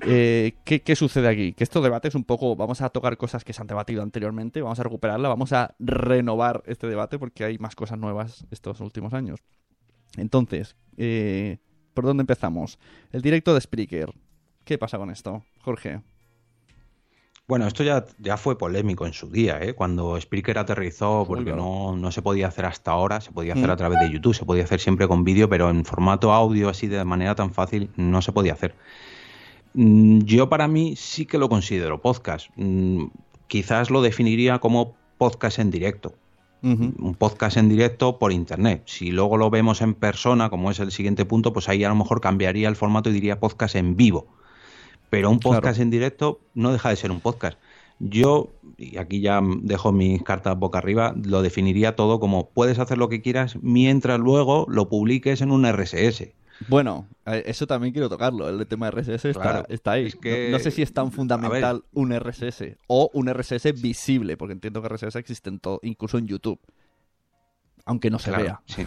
[0.01, 1.53] Eh, ¿qué, qué sucede aquí?
[1.53, 4.79] Que estos debates un poco, vamos a tocar cosas que se han debatido anteriormente, vamos
[4.79, 9.41] a recuperarla, vamos a renovar este debate porque hay más cosas nuevas estos últimos años.
[10.17, 11.57] Entonces, eh,
[11.93, 12.79] ¿por dónde empezamos?
[13.11, 14.13] El directo de Spreaker.
[14.63, 16.01] ¿Qué pasa con esto, Jorge?
[17.49, 19.73] Bueno, esto ya, ya fue polémico en su día, ¿eh?
[19.73, 23.71] cuando Spreaker aterrizó, porque no, no se podía hacer hasta ahora, se podía hacer Mm.
[23.71, 26.85] a través de YouTube, se podía hacer siempre con vídeo, pero en formato audio así
[26.85, 28.75] de manera tan fácil no se podía hacer.
[29.73, 32.49] Mm, Yo para mí sí que lo considero podcast.
[32.55, 33.05] Mm,
[33.47, 36.13] Quizás lo definiría como podcast en directo.
[36.62, 38.83] Un podcast en directo por internet.
[38.85, 41.95] Si luego lo vemos en persona, como es el siguiente punto, pues ahí a lo
[41.95, 44.27] mejor cambiaría el formato y diría podcast en vivo.
[45.09, 45.81] Pero un podcast Claro.
[45.83, 47.57] en directo no deja de ser un podcast.
[47.99, 52.97] Yo, y aquí ya dejo mis cartas boca arriba, lo definiría todo como puedes hacer
[52.97, 56.33] lo que quieras mientras luego lo publiques en un RSS.
[56.67, 58.47] Bueno, eso también quiero tocarlo.
[58.49, 60.07] El tema de RSS está, Claro, está ahí.
[60.07, 64.35] es que- no, no sé si es tan fundamental un RSS o un RSS visible,
[64.37, 66.59] porque entiendo que RSS existe en todo, incluso en YouTube.
[67.85, 68.61] Aunque no se Claro, vea.
[68.65, 68.85] Sí.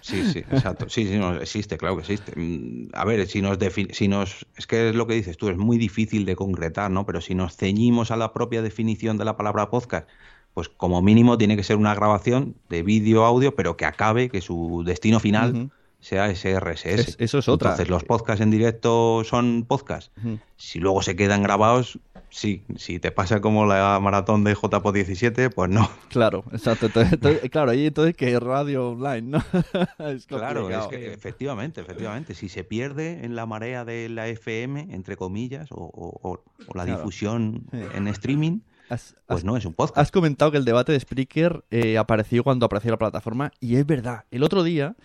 [0.00, 0.88] sí, sí, exacto.
[0.88, 2.32] Sí, sí, no, existe, claro que existe.
[2.36, 3.58] Mm, A ver, si nos,
[3.90, 4.46] si nos...
[4.56, 7.04] Es que es lo que dices tú, es muy difícil de concretar, ¿no?
[7.06, 10.08] Pero si nos ceñimos a la propia definición de la palabra podcast,
[10.54, 14.40] pues como mínimo tiene que ser una grabación de vídeo, audio, pero que acabe, que
[14.40, 15.70] su destino final.
[16.02, 16.84] Sea ese RSS.
[17.00, 17.70] Es- eso es otra.
[17.70, 20.10] Entonces, los podcasts en directo son podcasts.
[20.56, 22.64] Si luego se quedan grabados, sí.
[22.76, 25.88] Si te pasa como la maratón de JPO 17, pues no.
[26.08, 26.86] Claro, exacto.
[26.86, 29.38] Entonces, entonces- claro, ahí entonces que radio online, ¿no?
[30.10, 30.88] es Claro, es complicado.
[30.90, 35.76] que efectivamente, efectivamente, si se pierde en la marea de la FM, entre comillas, o,
[35.76, 36.98] o- o- o la Claro.
[36.98, 37.78] difusión Sí.
[37.94, 39.96] en streaming, Has, pues has- no es un podcast.
[39.98, 43.86] has comentado que el debate de Spreaker eh, apareció cuando apareció la plataforma y es
[43.86, 44.24] verdad.
[44.32, 44.96] El otro día,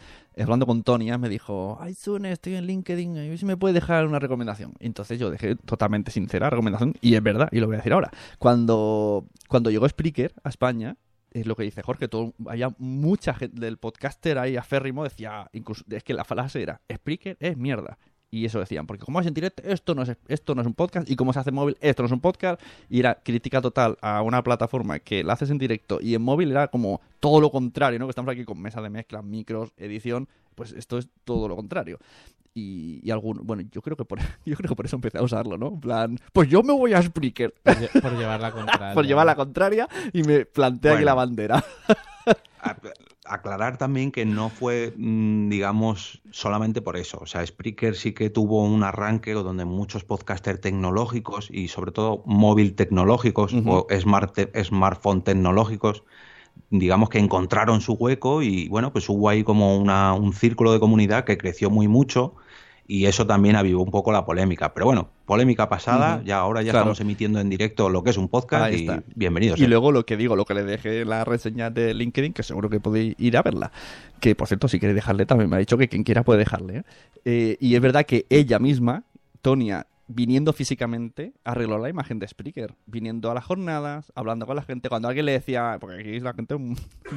[0.43, 3.73] hablando con Tonia, me dijo, ay, Sune, estoy en LinkedIn, a ver si me puede
[3.73, 4.73] dejar una recomendación.
[4.79, 8.11] Entonces yo dejé totalmente sincera recomendación y es verdad, y lo voy a decir ahora.
[8.37, 10.97] Cuando, cuando llegó Spreaker a España,
[11.31, 12.07] es lo que dice Jorge,
[12.47, 17.37] había mucha gente del podcaster ahí aférrimo, decía, incluso, es que la frase era, Spreaker
[17.39, 17.97] es mierda.
[18.29, 20.73] Y eso decían, porque como es en directo, esto no es, esto no es un
[20.73, 23.61] podcast, y como se hace en móvil, esto no es un podcast, y era crítica
[23.61, 27.39] total a una plataforma que la haces en directo y en móvil era como todo
[27.39, 28.05] lo contrario, ¿no?
[28.05, 31.99] Que estamos aquí con mesa de mezcla, micros, edición, pues esto es todo lo contrario.
[32.53, 35.23] Y, y algún, bueno, yo creo que por yo creo que por eso empecé a
[35.23, 35.67] usarlo, ¿no?
[35.67, 38.93] En plan, pues yo me voy a Spreaker Por, por llevar la contraria.
[38.93, 41.05] por llevar la contraria y me plantea aquí Bueno.
[41.05, 41.63] la bandera.
[43.29, 47.19] Aclarar también que no fue, mm, digamos, solamente por eso.
[47.21, 52.23] O sea, Spreaker sí que tuvo un arranque donde muchos podcasters tecnológicos y sobre todo
[52.25, 56.03] móvil tecnológicos o smart te- smartphone tecnológicos,
[56.69, 60.79] digamos que encontraron su hueco y bueno, pues hubo ahí como una, un círculo de
[60.79, 62.35] comunidad que creció muy mucho
[62.87, 64.73] y eso también avivó un poco la polémica.
[64.73, 66.83] Pero bueno, polémica pasada, ya ahora ya Claro.
[66.85, 69.03] estamos emitiendo en directo lo que es un podcast Ahí y está.
[69.15, 69.59] bienvenidos.
[69.59, 69.67] Y eh.
[69.67, 72.69] luego lo que digo, lo que le dejé en la reseña de LinkedIn, que seguro
[72.69, 73.71] que podéis ir a verla.
[74.21, 76.77] Que por cierto, si queréis dejarle, también me ha dicho que quien quiera puede dejarle.
[76.77, 76.83] ¿eh?
[77.25, 79.03] Eh, y es verdad que ella misma,
[79.41, 82.75] Tonia, viniendo físicamente, arregló la imagen de Spreaker.
[82.85, 84.87] Viniendo a las jornadas, hablando con la gente.
[84.87, 86.55] Cuando alguien le decía, porque aquí es la gente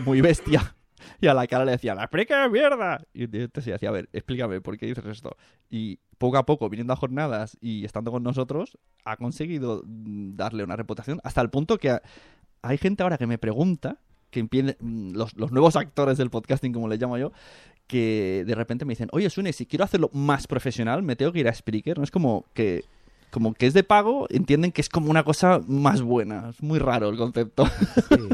[0.04, 0.74] muy bestia.
[1.20, 3.02] Y a la cara le decía, la es mierda.
[3.12, 5.36] Y entonces ella decía, a ver, explícame, ¿por qué dices esto?
[5.68, 10.64] Y poco a poco, viniendo a jornadas y estando con nosotros, ha conseguido mm, darle
[10.64, 12.02] una reputación hasta el punto que ha-
[12.62, 13.98] hay gente ahora que me pregunta,
[14.30, 17.32] que mm, los, los nuevos actores del podcasting, como les llamo yo,
[17.86, 21.40] que de repente me dicen, oye, Sune, si quiero hacerlo más profesional, me tengo que
[21.40, 21.98] ir a Spreaker.
[21.98, 22.84] No es como que,
[23.32, 26.50] como que es de pago, entienden que es como una cosa más buena.
[26.50, 27.66] Es muy raro el concepto.
[27.66, 28.28] Sí.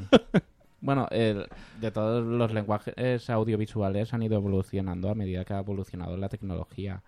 [0.87, 1.49] Bueno, el-
[1.81, 7.03] de todos los lenguajes audiovisuales han ido evolucionando a medida que ha evolucionado la tecnología.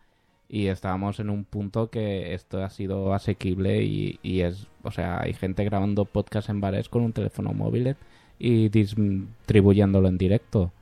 [0.48, 5.20] Y estábamos en un punto que esto ha sido asequible y, y es, o sea,
[5.22, 7.94] hay gente grabando podcast en bares con un teléfono móvil
[8.40, 10.72] y distribuyéndolo en directo.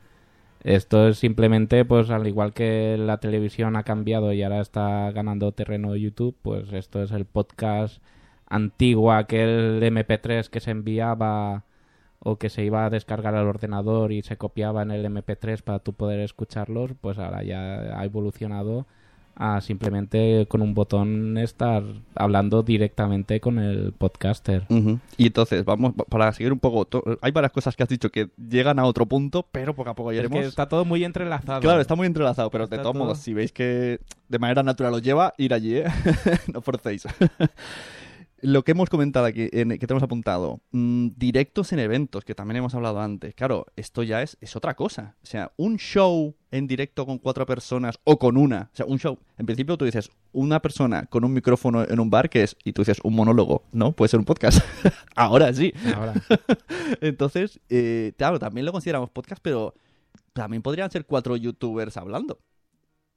[0.64, 5.52] Esto es simplemente, pues al igual que la televisión ha cambiado y ahora está ganando
[5.52, 8.02] terreno YouTube, pues esto es el podcast
[8.48, 11.64] antiguo, aquel MP3 que se enviaba
[12.20, 15.78] o que se iba a descargar al ordenador y se copiaba en el MP3 para
[15.78, 18.86] tú poder escucharlos, pues ahora ya ha evolucionado
[19.38, 21.82] a simplemente con un botón estar
[22.14, 24.64] hablando directamente con el podcaster.
[24.70, 24.98] Ujú.
[25.18, 28.30] Y entonces, vamos, para seguir un poco, to- hay varias cosas que has dicho que
[28.48, 30.40] llegan a otro punto, pero poco a poco Es iremos.
[30.40, 31.60] que está todo muy entrelazado.
[31.60, 34.62] Claro, está muy entrelazado, pero de Está todos todo- modos, si veis que de manera
[34.62, 35.84] natural os lleva, ir allí, ¿eh?
[36.54, 37.06] no forcéis.
[38.42, 42.58] Lo que hemos comentado aquí, en- que tenemos apuntado, mm, directos en eventos, que también
[42.58, 43.34] hemos hablado antes.
[43.34, 45.16] Claro, esto ya es, es otra cosa.
[45.22, 48.68] O sea, un show en directo con cuatro personas o con una.
[48.72, 49.18] O sea, un show.
[49.38, 52.72] En principio tú dices una persona con un micrófono en un bar, que es, y
[52.74, 53.62] tú dices un monólogo.
[53.72, 54.58] No, puede ser un podcast.
[55.16, 55.72] Ahora sí.
[55.94, 56.12] Ahora,
[57.00, 59.74] Entonces, eh, claro, también lo consideramos podcast, pero
[60.32, 62.38] también podrían ser cuatro youtubers hablando.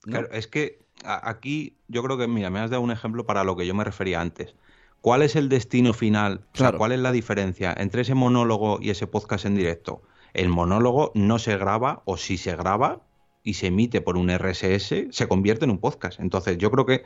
[0.06, 0.12] ¿no?
[0.12, 3.56] Claro, es que aquí yo creo que, mira, me has dado un ejemplo para lo
[3.58, 4.56] que yo me refería antes.
[5.02, 6.42] ¿Cuál es el destino final?
[6.54, 6.72] O sea.
[6.74, 10.02] ¿cuál es la diferencia entre ese monólogo y ese podcast en directo?
[10.34, 13.02] El monólogo no se graba o si se graba
[13.44, 16.20] y se emite por un RSS, se convierte en un podcast.
[16.20, 17.04] Entonces, yo creo que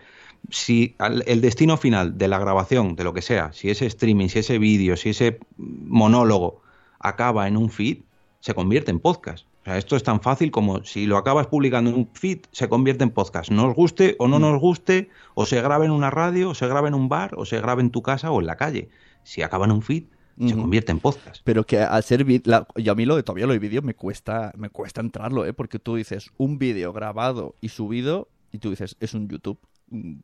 [0.49, 4.39] si el destino final de la grabación, de lo que sea, si ese streaming, si
[4.39, 6.61] ese vídeo, si ese monólogo
[6.99, 7.99] acaba en un feed,
[8.43, 9.47] se convierte en podcast.
[9.61, 12.67] O sea, esto es tan fácil como si lo acabas publicando en un feed, se
[12.67, 13.49] convierte en podcast.
[13.49, 16.89] Nos guste o no nos guste, o se graba en una radio, o se graba
[16.89, 18.89] en un bar, o se graba en tu casa o en la calle.
[19.23, 20.03] Si acaba en un feed,
[20.45, 21.39] se convierte en podcast.
[21.45, 23.93] Pero que al ser la- y a mí lo de todavía lo de vídeo me
[23.93, 25.53] cuesta, me cuesta entrarlo, ¿eh?
[25.53, 29.57] Porque tú dices un vídeo grabado y subido y tú dices es un YouTube.
[29.89, 30.15] Mm,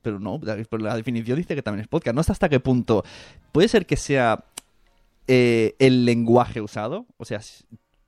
[0.00, 2.14] Pero no, pero la definición dice que también es podcast.
[2.14, 3.02] No sé hasta qué punto.
[3.50, 4.44] Puede ser que sea
[5.28, 7.06] eh, el lenguaje usado.
[7.16, 7.40] O sea,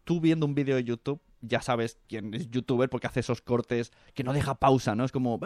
[0.05, 3.93] tú viendo un vídeo de YouTube ya sabes quién es youtuber porque hace esos cortes
[4.13, 5.07] que no deja pausa, ¿no?
[5.07, 5.41] Es como...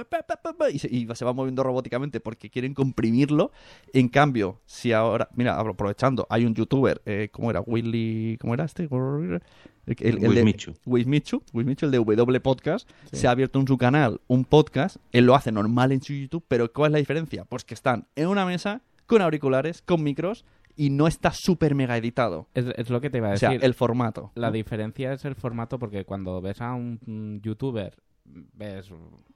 [0.73, 3.53] Y se, y se va moviendo robóticamente porque quieren comprimirlo.
[3.93, 5.29] En cambio, si ahora...
[5.37, 7.61] Mira, aprovechando, hay un youtuber, eh, ¿cómo era?
[7.61, 8.37] Willy...
[8.41, 8.89] ¿Cómo era este?
[8.91, 9.41] El,
[9.87, 10.75] el- el de- Wismichu.
[10.85, 15.27] Wismichu, Wismichu, el de W Podcast, se ha abierto en su canal un podcast, él
[15.27, 17.45] lo hace normal en su YouTube, pero ¿cuál es la diferencia?
[17.45, 20.45] Pues que están en una mesa, con auriculares, con micros,
[20.77, 22.49] y no está súper mega editado.
[22.55, 23.65] es, es lo que te iba a O sea, decir.
[23.65, 24.33] el formato.
[24.35, 28.91] La diferencia es el formato porque cuando ves a un youtuber, ves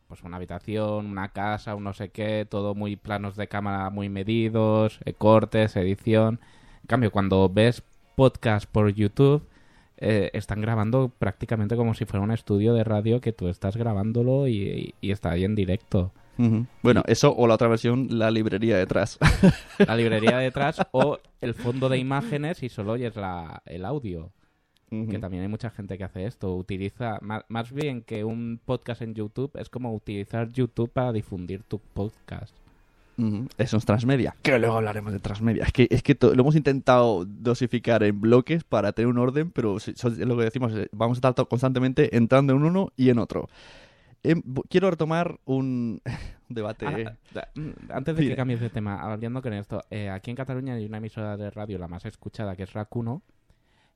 [0.07, 4.09] pues una habitación, una casa, un no sé qué, todo muy planos de cámara muy
[4.09, 6.41] medidos, eh, cortes, edición.
[6.83, 7.83] En cambio, cuando ves
[8.17, 9.43] podcast por YouTube,
[9.99, 14.49] eh, están grabando prácticamente como si fuera un estudio de radio que tú estás grabándolo
[14.49, 16.13] y, y está ahí en directo.
[16.83, 19.19] Bueno, eso o la otra versión, la librería detrás.
[19.87, 24.31] La librería detrás o el fondo de imágenes y solo oyes la, el audio.
[24.91, 26.55] Que también hay mucha gente que hace esto.
[26.57, 31.79] Utiliza, más bien que un podcast en YouTube, es como utilizar YouTube para difundir tu
[31.79, 32.55] podcast.
[33.59, 34.35] Eso es transmedia.
[34.43, 35.65] Que luego hablaremos de transmedia.
[35.65, 39.51] Es que, es que to- lo hemos intentado dosificar en bloques para tener un orden,
[39.51, 42.93] pero si- so- es lo que decimos, vamos a estar to- constantemente entrando en uno
[42.97, 43.49] y en otro.
[44.23, 46.03] Em, quiero retomar un,
[46.49, 46.87] debate.
[46.87, 50.37] Ah, da- mm, antes de que cambies de tema, hablando con esto, eh, aquí en
[50.37, 53.23] Cataluña hay una emisora de radio, la más escuchada, que es RAC1,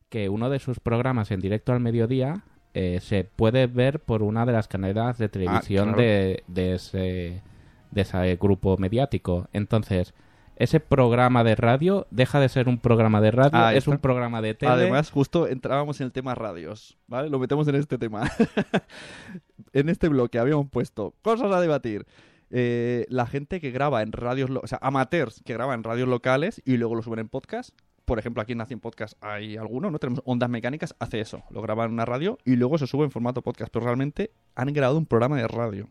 [0.09, 4.47] que uno de sus programas en directo al mediodía eh, se puede ver por una
[4.47, 6.03] de las cadenas de televisión claro.
[6.03, 7.43] de, de ese,
[7.91, 9.49] de ese grupo mediático.
[9.53, 10.15] Entonces,
[10.57, 14.55] ese programa de radio deja de ser un programa de radio, es un programa de
[14.55, 14.73] tele.
[14.73, 17.29] Además, justo entrábamos en el tema radios, ¿vale?
[17.31, 18.31] Lo metemos en este tema.
[19.73, 22.07] en este bloque habíamos puesto cosas a debatir.
[22.51, 26.61] Eh, la gente que graba en radios, o sea, amateurs que graban en radios locales
[26.67, 27.71] y luego lo suben en podcast.
[28.05, 29.99] Por ejemplo, aquí en Nación Podcast hay alguno, ¿no?
[29.99, 31.45] Tenemos Ondas Mecánicas, hace eso.
[31.51, 33.73] Lo graban en una radio y luego se sube en formato podcast.
[33.73, 35.89] Pero realmente han grabado un programa de radio.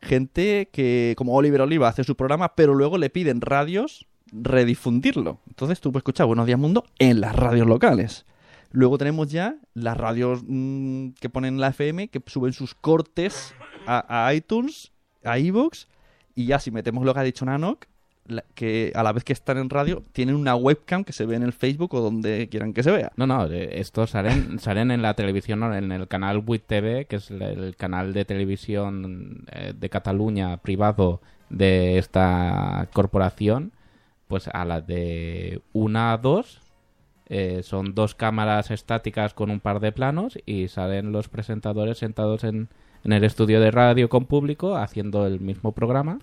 [0.00, 5.40] Gente que, como Oliver Oliva, hace su programa, pero luego le piden radios redifundirlo.
[5.46, 8.24] Entonces tú puedes escuchar Buenos Días Mundo en las radios locales.
[8.72, 13.54] Luego tenemos ya las radios mm, que ponen la FM, que suben sus cortes
[13.86, 14.92] a, iTunes,
[15.24, 15.86] a iVoox,
[16.34, 17.86] y ya si metemos lo que ha dicho Nanok,
[18.54, 21.44] que a la vez que están en radio, tienen una webcam que se ve en
[21.44, 23.12] el Facebook o donde quieran que se vea.
[23.16, 27.16] No, no, eh, estos salen, salen en la televisión, en el canal 8 TV, que
[27.16, 33.72] es el, el canal de televisión eh, de Cataluña privado de esta corporación.
[34.26, 36.60] Pues a las de 1 a 2
[37.28, 42.44] eh, son dos cámaras estáticas con un par de planos y salen los presentadores sentados
[42.44, 42.68] en,
[43.04, 46.18] en el estudio de radio con público haciendo el mismo programa,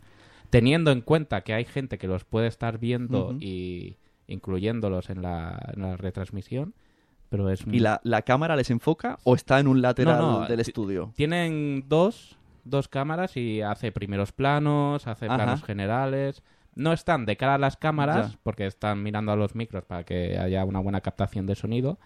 [0.49, 5.71] teniendo en cuenta que hay gente que los puede estar viendo y incluyéndolos en la,
[5.75, 6.73] en la retransmisión,
[7.29, 10.47] pero es ¿Y la, la cámara les enfoca o está en un lateral No, no,
[10.47, 11.11] del estudio?
[11.15, 15.35] tienen dos, dos cámaras y hace primeros planos, hace Ajá.
[15.35, 16.43] planos generales.
[16.75, 18.39] No están de cara a las cámaras Ya.
[18.43, 21.99] porque están mirando a los micros para que haya una buena captación de sonido.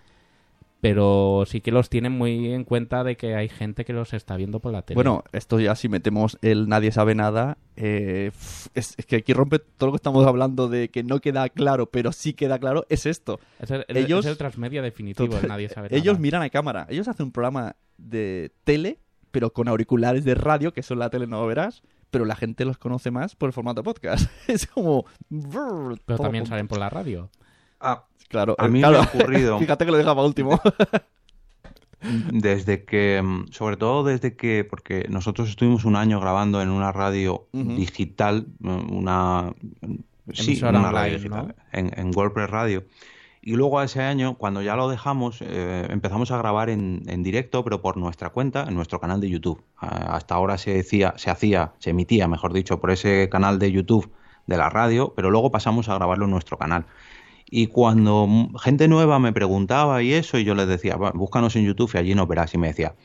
[0.80, 4.38] Pero sí que los tienen muy en cuenta de que hay gente que los está
[4.38, 4.94] viendo por la tele.
[4.94, 8.30] Bueno, esto ya si metemos el nadie sabe nada, eh,
[8.76, 11.90] es, es que aquí rompe todo lo que estamos hablando de que no queda claro,
[11.90, 13.40] pero sí queda claro, es esto.
[13.60, 16.20] es el, el- ellos- es el transmedia definitivo, Total- nadie sabe Ellos nada.
[16.22, 19.00] miran a cámara, ellos hacen un programa de tele,
[19.32, 22.36] pero con auriculares de radio, que eso en la tele no lo verás, pero la
[22.36, 24.30] gente los conoce más por el formato podcast.
[24.48, 25.06] es como...
[25.30, 27.30] brrr, Pero también salen por la radio.
[27.80, 30.60] Ah, Claro, A mí me ha ocurrido- Fíjate que lo dejaba último.
[32.32, 37.48] desde que, sobre todo desde que, porque nosotros estuvimos un año grabando en una radio
[37.54, 39.54] digital, una,
[40.34, 41.56] sí, una online, radio digital, ¿no?
[41.72, 42.84] en, en WordPress Radio.
[43.48, 47.82] Y luego ese año, cuando ya lo dejamos, eh, empezamos a grabar en, directo, pero
[47.82, 49.64] por nuestra cuenta, en nuestro canal de YouTube.
[49.78, 53.72] Ah, hasta ahora se decía, se hacía, se emitía, mejor dicho, por ese canal de
[53.72, 54.12] YouTube
[54.48, 56.88] de la radio, pero luego pasamos a grabarlo en nuestro canal.
[57.50, 58.28] Y cuando
[58.62, 61.98] gente nueva me preguntaba y eso, y yo les decía, "Va, búscanos en YouTube y
[62.00, 62.54] allí nos verás.
[62.54, 62.96] Y me decía,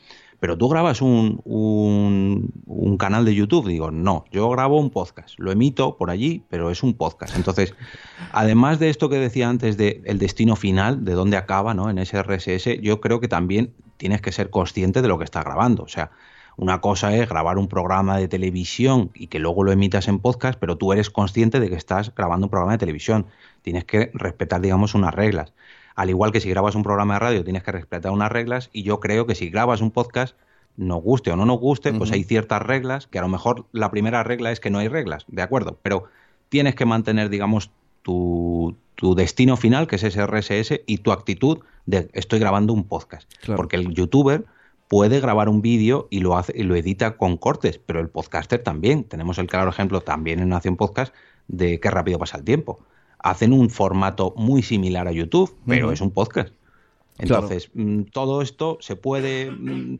[0.43, 3.65] pero tú grabas un, un, un canal de YouTube.
[3.65, 5.39] Digo, no, yo grabo un podcast.
[5.39, 7.37] Lo emito por allí, pero es un podcast.
[7.37, 7.73] Entonces,
[8.33, 11.89] además de esto que decía antes de el destino final, de dónde acaba, ¿no?
[11.89, 15.45] En ese RSS, yo creo que también tienes que ser consciente de lo que estás
[15.45, 15.83] grabando.
[15.83, 16.11] O sea,
[16.57, 20.59] una cosa es grabar un programa de televisión y que luego lo emitas en podcast,
[20.59, 23.27] pero tú eres consciente de que estás grabando un programa de televisión.
[23.61, 25.53] Tienes que respetar, digamos, unas reglas.
[25.95, 28.69] Al igual que si grabas un programa de radio, tienes que respetar unas reglas.
[28.73, 30.35] Y yo creo que si grabas un podcast,
[30.75, 33.91] nos guste o no nos guste, pues hay ciertas reglas, que a lo mejor la
[33.91, 35.77] primera regla es que no hay reglas, ¿de acuerdo?
[35.83, 36.05] Pero
[36.49, 41.59] tienes que mantener, digamos, tu, tu destino final, que es ese RSS, y tu actitud
[41.85, 43.31] de estoy grabando un podcast.
[43.41, 43.57] Claro.
[43.57, 44.45] Porque el youtuber
[44.87, 48.61] puede grabar un vídeo y lo hace y lo edita con cortes, pero el podcaster
[48.61, 49.03] también.
[49.03, 51.13] Tenemos el claro ejemplo también en Nación Podcast
[51.47, 52.79] de qué rápido pasa el tiempo.
[53.23, 56.53] Hacen un formato muy similar a YouTube, pero es un podcast.
[57.17, 59.97] Entonces, mm, todo esto se puede mm,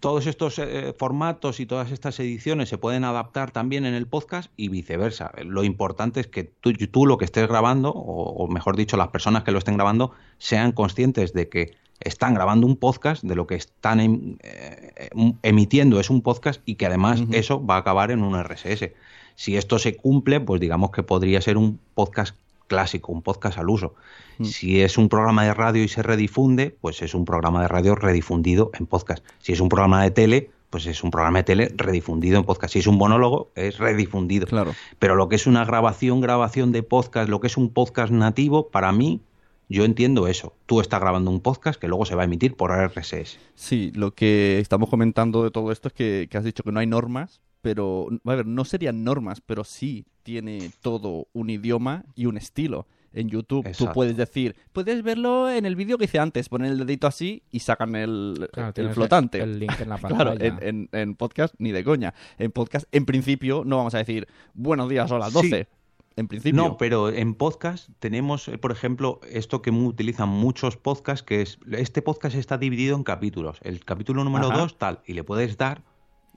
[0.00, 4.50] todos estos eh, formatos y todas estas ediciones se pueden adaptar también en el podcast
[4.56, 5.32] y viceversa.
[5.44, 9.08] Lo importante es que tú, tú lo que estés grabando, o, o mejor dicho, las
[9.08, 13.46] personas que lo estén grabando, sean conscientes de que están grabando un podcast de lo
[13.46, 15.10] que están em- eh,
[15.42, 18.92] emitiendo es un podcast y que además eso va a acabar en un RSS.
[19.34, 22.36] Si esto se cumple, pues digamos que podría ser un podcast
[22.68, 23.94] clásico, un podcast al uso.
[24.38, 24.44] Mm.
[24.44, 27.96] Si es un programa de radio y se redifunde, pues es un programa de radio
[27.96, 29.24] redifundido en podcast.
[29.40, 32.74] Si es un programa de tele, pues es un programa de tele redifundido en podcast.
[32.74, 34.46] Si es un monólogo, es redifundido.
[34.46, 34.74] Claro.
[34.98, 38.68] Pero lo que es una grabación, grabación de podcast, lo que es un podcast nativo,
[38.68, 39.20] para mí,
[39.68, 40.54] yo entiendo eso.
[40.66, 43.38] Tú estás grabando un podcast que luego se va a emitir por RSS.
[43.54, 46.80] Sí, lo que estamos comentando de todo esto es que, que has dicho que no
[46.80, 52.26] hay normas, pero, a ver, no serían normas, pero sí tiene todo un idioma y
[52.26, 52.86] un estilo.
[53.14, 56.78] En YouTube tú puedes decir, puedes verlo en el vídeo que hice antes, ponen el
[56.78, 59.40] dedito así y sacan el, Claro, el flotante.
[59.40, 60.36] El link en la pantalla.
[60.36, 62.12] Claro, en, en- en podcast ni de coña.
[62.38, 65.36] En podcast, en principio, no vamos a decir buenos días, son las Sí.
[65.50, 65.68] 12.
[66.16, 66.60] En principio.
[66.62, 71.58] No, pero en podcast tenemos, eh, por ejemplo, esto que utilizan muchos podcasts, que es,
[71.72, 73.58] este podcast está dividido en capítulos.
[73.62, 74.58] El capítulo número Ajá.
[74.58, 75.82] 2, tal, y le puedes dar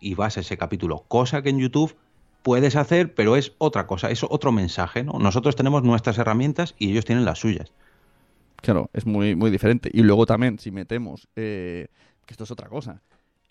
[0.02, 1.06] y vas a ese capítulo.
[1.08, 1.95] Cosa que en YouTube
[2.41, 5.20] puedes hacer, pero es otra cosa, es otro mensaje, ¿no?
[5.20, 7.72] Nosotros tenemos nuestras herramientas y ellos tienen las suyas.
[8.58, 9.89] Claro, es muy, muy diferente.
[9.93, 11.88] Y luego también, si metemos, eh,
[12.26, 13.02] que esto es otra cosa,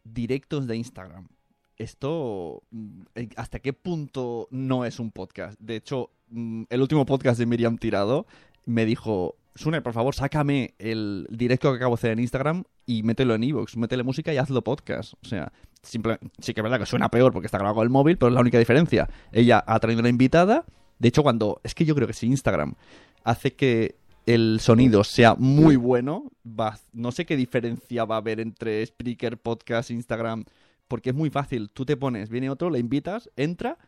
[0.04, 1.28] directos de Instagram.
[1.76, 5.58] Esto, mm, eh, ¿hasta qué punto no es un podcast?
[5.58, 8.26] De hecho, mm, el último podcast de Miriam Tirado
[8.66, 13.04] me dijo, Sune, por favor, sácame el directo que acabo de hacer en Instagram y
[13.04, 15.14] mételo en Evox, métele música y hazlo podcast.
[15.22, 17.90] O sea, simple, sí que es verdad que suena peor porque está grabado con el
[17.90, 19.08] móvil, pero es la única diferencia.
[19.30, 20.64] Ella ha traído una invitada.
[20.98, 21.60] De hecho, cuando.
[21.62, 22.74] Es que yo creo que si Instagram
[23.22, 23.94] hace que
[24.26, 29.38] el sonido sea muy bueno, va, no sé qué diferencia va a haber entre Spreaker,
[29.38, 30.44] Podcast, Instagram,
[30.88, 31.70] porque es muy fácil.
[31.72, 33.78] Tú te pones, viene otro, le invitas, entra.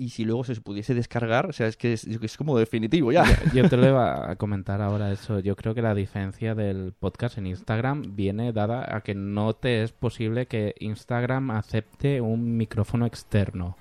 [0.00, 3.22] Y si luego se pudiese descargar, o sea, es que es, es como definitivo ya.
[3.52, 5.40] Yo te lo iba a comentar ahora eso.
[5.40, 9.82] Yo creo que la diferencia del podcast en Instagram viene dada a que no te
[9.82, 13.76] es posible que Instagram acepte un micrófono externo.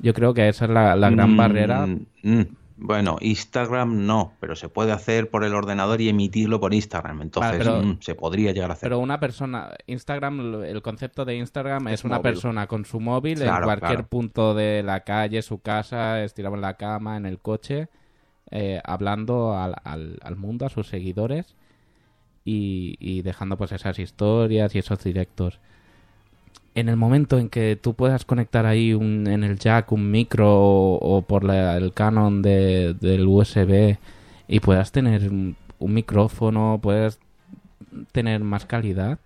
[0.00, 1.86] Yo creo que esa es la, la gran Mm, barrera.
[1.86, 2.40] mm,
[2.84, 7.22] Bueno, Instagram no, pero se puede hacer por el ordenador y emitirlo por Instagram.
[7.22, 8.86] Entonces, Vale, pero- mm, se podría llegar a hacer.
[8.88, 12.32] Pero una persona, Instagram, el concepto de Instagram es, Es una móvil.
[12.32, 14.06] persona con su móvil en cualquier claro.
[14.08, 17.88] punto de la calle, su casa, estirado en la cama, en el coche,
[18.50, 21.54] eh, hablando al, al- al mundo, a sus seguidores
[22.44, 25.60] y, y dejando pues esas historias y esos directos.
[26.74, 30.48] En el momento en que tú puedas conectar ahí un, en el jack un micro
[30.50, 33.98] o, o por la- el canon de- del USB
[34.48, 37.18] y puedas tener un, un micrófono, puedas
[38.12, 39.18] tener más calidad,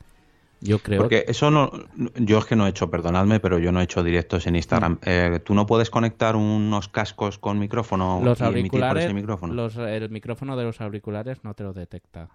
[0.61, 1.71] yo creo Porque eso no.
[2.17, 4.99] Yo es que no he hecho, perdonadme, pero yo no he hecho directos en Instagram.
[5.05, 9.15] Eh, ¿Tú no puedes conectar unos cascos con micrófono los y emitir por auriculares, ese
[9.15, 9.55] micrófono?
[9.55, 12.29] los- el micrófono de los auriculares no te lo detecta.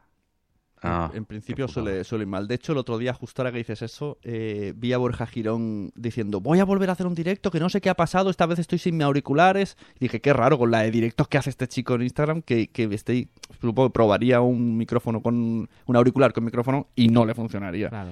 [0.84, 2.48] Ah, en principio suele, suele ir mal.
[2.48, 5.92] De hecho, el otro día, justo ahora que dices eso, eh, vi a Borja Girón
[5.96, 8.46] diciendo, voy a volver a hacer un directo, que no sé qué ha pasado, esta
[8.48, 9.78] vez estoy sin mis auriculares.
[9.98, 12.68] Y dije, qué raro con la de directos que hace este chico en Instagram, que,
[12.68, 13.28] que esté,
[13.60, 17.90] supongo que probaría un micrófono con un auricular con micrófono y no le funcionaría.
[17.90, 18.12] Claro.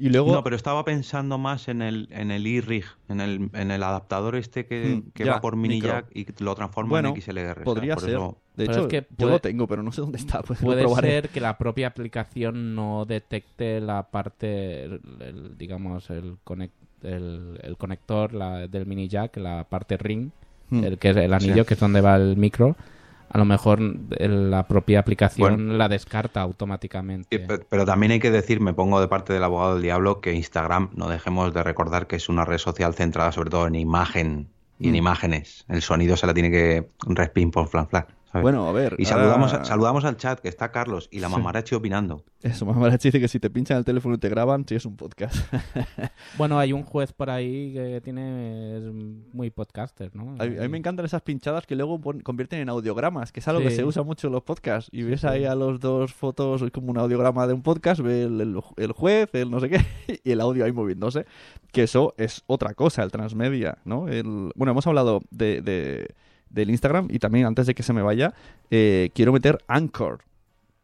[0.00, 0.32] Y luego...
[0.32, 4.36] No, pero estaba pensando más en el en el iRig, en el, en el adaptador
[4.36, 5.90] este que, Mm, que ya, va por mini micro.
[5.90, 7.64] jack y lo transforma Bueno, en XLR.
[7.64, 8.10] podría Por ser.
[8.14, 10.42] eso- De Pero hecho, es que yo lo tengo, pero no sé dónde está.
[10.42, 16.36] Pues Puede ser que la propia aplicación no detecte la parte, el- el, digamos, el,
[16.44, 16.70] conec-
[17.02, 20.30] el, el conector la- del mini jack, la parte ring,
[20.70, 20.84] Hmm.
[20.84, 21.64] el que es el anillo, Sí.
[21.68, 22.76] que es donde va el micro.
[23.30, 25.74] A lo mejor la propia aplicación Bueno.
[25.74, 27.38] la descarta automáticamente.
[27.68, 30.90] Pero también hay que decir, me pongo de parte del abogado del diablo, que Instagram,
[30.94, 34.48] no dejemos de recordar que es una red social centrada sobre todo en imagen
[34.78, 34.96] y en Mm.
[34.96, 35.64] imágenes.
[35.68, 38.06] El sonido se la tiene que respin por flan flan.
[38.30, 38.42] ¿Sabes?
[38.42, 38.94] Bueno, a ver.
[38.98, 41.32] y saludamos, ahora- saludamos al chat, que está Carlos y la Sí.
[41.34, 42.24] mamarachi opinando.
[42.40, 44.96] Eso, Mamarachi dice que si te pinchan el teléfono y te graban, sí es un
[44.96, 45.34] podcast.
[46.36, 48.84] Bueno, hay un juez por ahí que tiene es
[49.32, 50.36] muy podcaster, ¿no?
[50.38, 53.48] A, mí- a mí me encantan esas pinchadas que luego convierten en audiogramas, que es
[53.48, 53.76] algo que Sí.
[53.76, 54.88] se usa mucho en los podcasts.
[54.92, 55.26] Y ves sí.
[55.26, 58.60] ahí a los dos fotos, es como un audiograma de un podcast, ve el, el-
[58.76, 59.78] el juez, el no sé qué,
[60.24, 61.26] y el audio ahí moviéndose.
[61.72, 64.06] Que eso es otra cosa, el transmedia, ¿no?
[64.08, 66.14] El, bueno, hemos hablado de, de-
[66.50, 67.08] del Instagram.
[67.10, 68.34] Y también antes de que se me vaya,
[68.70, 70.24] eh, quiero meter Anchor,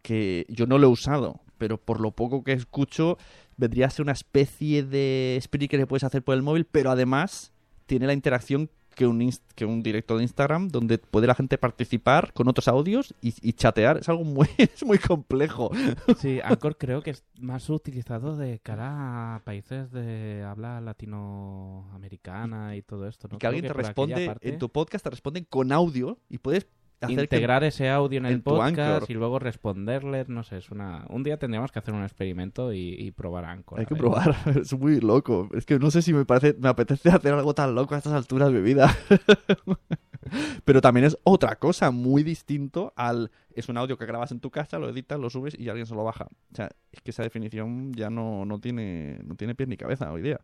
[0.03, 3.19] que yo no lo he usado, pero por lo poco que escucho,
[3.57, 7.53] vendría a ser una especie de Spreaker que puedes hacer por el móvil, pero además
[7.87, 12.33] tiene la interacción que un, que un directo de Instagram donde puede la gente participar
[12.33, 13.99] con otros audios y, y chatear.
[13.99, 15.71] Es algo muy, es muy complejo.
[16.19, 22.83] Sí, Anchor creo que es más utilizado de cara a países de habla latinoamericana y
[22.83, 23.29] todo esto.
[23.29, 23.37] ¿no?
[23.37, 26.67] Y que alguien te responde parte- en tu podcast, te responden con audio y puedes
[27.05, 29.11] hacer que- integrar ese audio en el en podcast Anchor.
[29.11, 31.05] y luego responderles, no sé, es una...
[31.09, 33.81] Un día tendríamos que hacer un experimento y, y probar Anchor.
[33.81, 35.49] Hay que probar, es muy loco.
[35.55, 38.13] Es que no sé si me parece, me apetece hacer algo tan loco a estas
[38.13, 38.95] alturas de mi vida.
[40.65, 44.51] Pero también es otra cosa muy distinto al es un audio que grabas en tu
[44.51, 46.27] casa, lo editas, lo subes y alguien se lo baja.
[46.53, 50.11] O sea, es que esa definición ya no, no tiene no tiene pie ni cabeza
[50.11, 50.41] hoy día.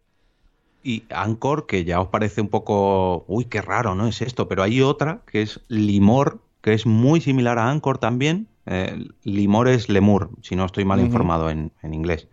[0.82, 4.06] Y Anchor, que ya os parece un poco, uy, qué raro, ¿no?
[4.06, 8.48] Es esto, pero hay otra que es Limor, que es muy similar a Anchor también.
[8.66, 12.28] Eh, Limor es Lemur, si no estoy mal informado en, en inglés.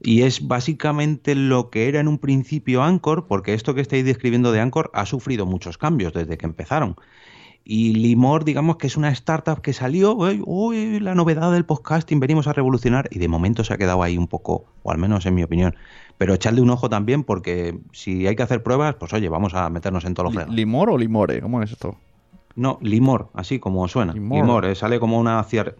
[0.00, 4.52] Y es básicamente lo que era en un principio Anchor, porque esto que estáis describiendo
[4.52, 6.96] de Anchor ha sufrido muchos cambios desde que empezaron.
[7.70, 12.18] Y Limor, digamos que es una startup que salió, uy, uy, la novedad del podcasting,
[12.18, 15.26] venimos a revolucionar, y de momento se ha quedado ahí un poco, o al menos
[15.26, 15.76] en mi opinión.
[16.16, 19.68] Pero echarle un ojo también, porque si hay que hacer pruebas, pues oye, vamos a
[19.68, 20.54] meternos en todos los fregados.
[20.54, 21.42] ¿Limor o limore?
[21.42, 21.96] ¿Cómo es esto?
[22.58, 24.12] No, Limor, así como suena.
[24.12, 24.38] Limor.
[24.38, 25.76] Limor, eh, sale como una ciar...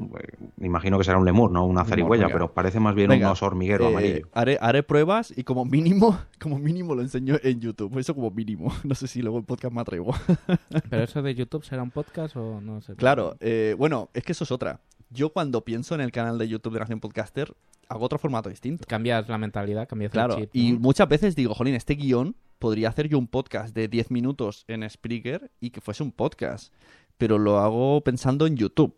[0.56, 3.32] me imagino que será un lemur, no una zarigüeya, pero parece más bien Venga, un
[3.32, 4.28] oso hormiguero eh, amarillo.
[4.32, 7.98] Haré, haré pruebas y como mínimo, como mínimo lo enseño en YouTube.
[7.98, 8.72] Eso como mínimo.
[8.84, 10.14] No sé si luego el podcast me atrevo.
[10.88, 12.94] ¿Pero eso de YouTube será un podcast o no sé?
[12.94, 14.80] Claro, eh, bueno, es que eso es otra.
[15.10, 17.54] Yo cuando pienso en el canal de YouTube de Nación Podcaster,
[17.88, 18.84] hago otro formato distinto.
[18.86, 20.50] Cambias la mentalidad, cambias Claro, el chip.
[20.52, 20.78] y ¿no?
[20.78, 24.88] muchas veces digo, jolín, este guion podría hacer yo un podcast de 10 minutos en
[24.88, 26.72] Spreaker y que fuese un podcast,
[27.16, 28.96] pero lo hago pensando en YouTube.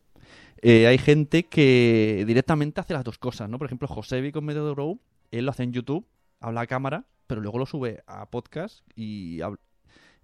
[0.62, 3.58] Eh, hay gente que directamente hace las dos cosas, ¿no?
[3.58, 5.00] Por ejemplo, Josebi con Grow,
[5.30, 6.06] él lo hace en YouTube,
[6.40, 9.58] habla a cámara, pero luego lo sube a podcast y, hab-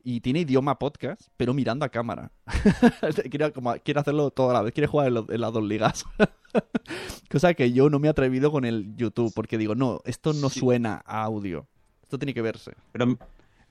[0.03, 2.32] y tiene idioma podcast, pero mirando a cámara.
[3.30, 6.05] quiere, como- quiere hacerlo toda la vez, quiere jugar en, lo- en las dos ligas.
[7.30, 10.49] Cosa que yo no me he atrevido con el YouTube, porque digo, no, esto no
[10.51, 10.61] Sí.
[10.61, 11.66] suena a audio.
[12.07, 12.72] Esto tiene que verse.
[12.92, 13.18] Pero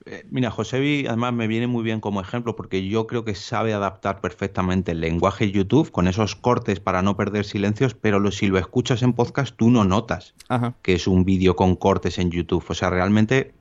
[0.04, 3.72] eh, mira, Josebi además me viene muy bien como ejemplo porque yo creo que sabe
[3.72, 8.46] adaptar perfectamente el lenguaje YouTube con esos cortes para no perder silencios, pero lo- si
[8.48, 10.74] lo escuchas en podcast tú no notas Ajá.
[10.82, 12.62] que es un vídeo con cortes en YouTube.
[12.68, 13.54] O sea, realmente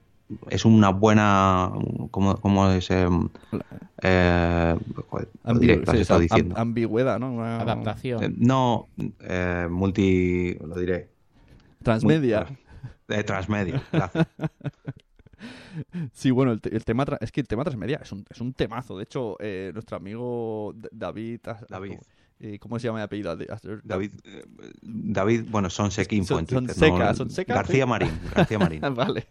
[0.49, 1.71] es una buena...
[2.11, 2.89] ¿Cómo, cómo es?
[2.91, 3.29] em,
[4.03, 4.75] eh,
[5.45, 6.55] Ambigu- sí, diciendo.
[6.57, 7.31] ambigüedad, ¿no?
[7.31, 8.23] Una- Adaptación.
[8.23, 8.87] Eh, no,
[9.21, 10.55] eh, multi...
[10.55, 11.09] lo diré.
[11.81, 12.47] Transmedia.
[13.07, 14.27] De transmedia, gracias.
[16.13, 18.53] Sí, bueno, el, te- el tema es que el tema transmedia es un, es un
[18.53, 18.97] temazo.
[18.97, 21.97] De hecho, eh, nuestro amigo David, As- David.
[22.39, 23.35] eh, ¿cómo se llama el apellido?
[23.83, 24.43] David, eh,
[24.81, 26.47] David, bueno, son Son-.
[26.47, 27.13] Sonseca, ¿no?
[27.13, 27.89] Sonseca, García sí.
[27.89, 28.81] Marín, García Marín.
[28.95, 29.27] vale.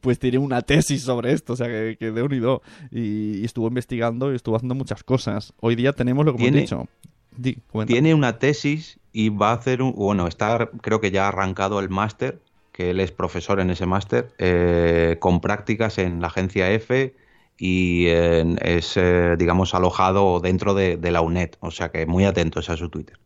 [0.00, 2.60] Pues tiene una tesis sobre esto, o sea, que, que de unido.
[2.90, 5.54] Y, y estuvo investigando y estuvo haciendo muchas cosas.
[5.60, 6.88] Hoy día tenemos lo que hemos dicho.
[7.36, 7.58] Di.
[7.86, 11.78] Tiene una tesis y va a hacer un, bueno, está, creo que ya ha arrancado
[11.78, 12.42] el máster,
[12.78, 17.12] que él es profesor en ese máster, eh, con prácticas en la agencia F
[17.58, 22.24] y en- es, eh, digamos, alojado dentro de, de la UNED, o sea que muy
[22.24, 23.18] atentos a su Twitter.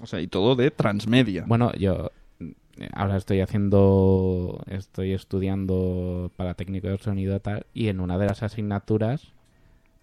[0.00, 1.44] O sea, y todo de transmedia.
[1.48, 7.88] Bueno, yo eh, ahora estoy haciendo, estoy estudiando para técnico de sonido y tal, y
[7.88, 9.32] en una de las asignaturas,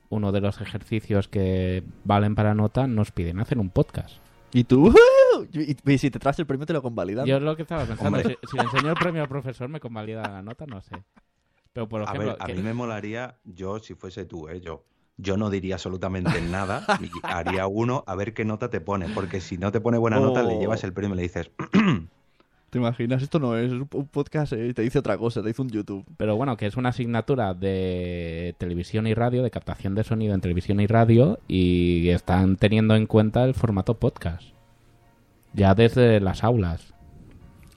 [0.10, 4.18] uno de los ejercicios que valen para nota, nos piden hacer un podcast.
[4.54, 4.94] Y tú,
[5.44, 7.26] y, y si te traes el premio te lo convalidan.
[7.26, 10.22] Yo lo que estaba pensando, si, si le enseño el premio al profesor, me convalida
[10.24, 10.96] la nota, no sé.
[11.74, 14.60] Pero por A ejemplo, ver, a que- mí me molaría, yo si fuese tú, ¿eh?
[14.62, 14.84] yo,
[15.18, 19.42] yo no diría absolutamente nada y haría uno a ver qué nota te pone, porque
[19.42, 20.60] si no te pone buena nota le Oh.
[20.60, 21.52] llevas el premio y le dices,
[22.70, 23.24] ¿Te imaginas?
[23.24, 26.04] Esto no es un un podcast, eh, te dice otra cosa, te dice un YouTube.
[26.18, 30.42] Pero bueno, que es una asignatura de televisión y radio, de captación de sonido en
[30.42, 34.44] televisión y radio, y están teniendo en cuenta el formato podcast.
[35.58, 36.94] Ya desde las aulas.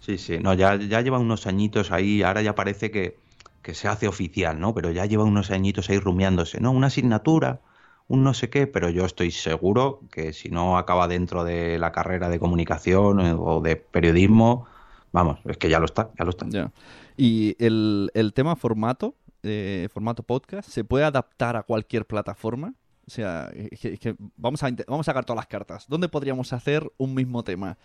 [0.01, 3.16] Sí, sí, no, ya, ya lleva unos añitos ahí, ahora ya parece que,
[3.62, 4.74] que se hace oficial, ¿no?
[4.74, 6.72] Pero ya lleva unos añitos ahí rumiándose, ¿no?
[6.72, 7.62] Una asignatura,
[8.07, 11.91] un no sé qué, pero yo estoy seguro que si no acaba dentro de la
[11.91, 14.66] carrera de comunicación eh, o de periodismo,
[15.11, 16.47] vamos, es que ya lo está, ya lo está.
[16.51, 16.72] Ya.
[17.16, 22.74] Y el, el tema formato, eh, formato podcast, ¿se puede adaptar a cualquier plataforma?
[23.07, 25.87] O sea, es que- es que vamos, a, vamos a sacar todas las cartas.
[25.89, 27.77] ¿Dónde podríamos hacer un mismo tema?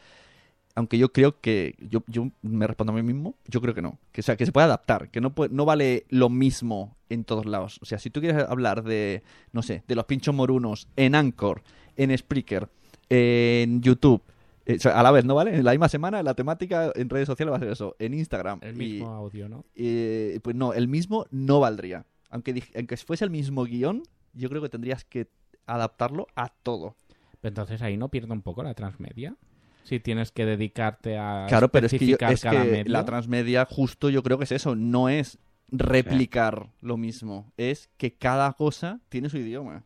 [0.78, 3.98] Aunque yo creo que, yo, yo me respondo a mí mismo, yo creo que no.
[4.12, 7.24] Que, o sea, que se puede adaptar, que no, puede- no vale lo mismo en
[7.24, 7.80] todos lados.
[7.82, 11.64] O sea, si tú quieres hablar de, no sé, de los pinchos morunos en Anchor,
[11.96, 12.68] en Spreaker,
[13.10, 14.22] en YouTube,
[14.66, 15.56] eh, a la vez, ¿no vale?
[15.56, 18.60] En la misma semana la temática en redes sociales va a ser eso, en Instagram.
[18.62, 19.64] El y- mismo audio, ¿no?
[19.76, 22.06] eh, pues no, el mismo no valdría.
[22.30, 24.04] Aunque, aunque fuese el mismo guion,
[24.36, 25.28] yo creo que tendrías que
[25.66, 26.96] adaptarlo a todo.
[27.42, 29.36] Pero entonces ahí no pierde un poco la transmedia.
[29.84, 32.92] Si tienes que dedicarte a Claro, pero es que, yo- especificar es cada que medio.
[32.92, 35.38] la transmedia justo yo creo que es eso, no es
[35.70, 39.84] replicar lo mismo, es que cada cosa tiene su idioma.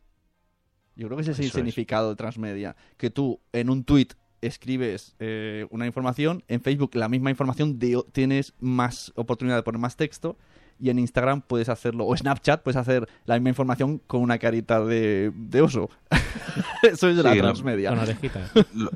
[0.96, 1.60] Yo creo que ese es el Eso es.
[1.60, 2.76] significado de transmedia.
[2.96, 4.08] Que tú en un tweet
[4.42, 9.80] escribes eh, una información, en Facebook la misma información de, tienes más oportunidad de poner
[9.80, 10.38] más texto
[10.80, 14.84] y en Instagram puedes hacerlo, o Snapchat puedes hacer la misma información con una carita
[14.84, 15.90] de, de oso.
[16.82, 17.90] Eso es de la Sí, transmedia.
[17.90, 18.50] Con orejitas.
[18.74, 18.90] lo,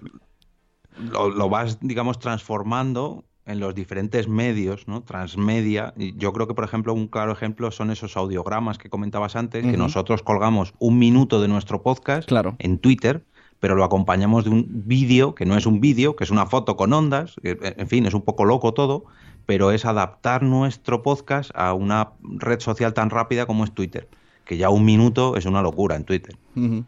[0.99, 5.03] lo- lo vas, digamos, transformando en los diferentes medios, ¿no?
[5.03, 5.93] Transmedia.
[5.99, 9.64] Y yo creo que, por ejemplo, un claro ejemplo son esos audiogramas que comentabas antes,
[9.66, 12.57] que nosotros colgamos un minuto de nuestro podcast Claro.
[12.59, 13.22] en Twitter,
[13.61, 16.76] pero lo acompañamos de un vídeo, que no es un vídeo, que es una foto
[16.76, 19.05] con ondas, que, en fin, es un poco loco todo,
[19.47, 24.09] pero es adaptar nuestro podcast a una red social tan rápida como es Twitter,
[24.45, 26.36] que ya un minuto es una locura en Twitter.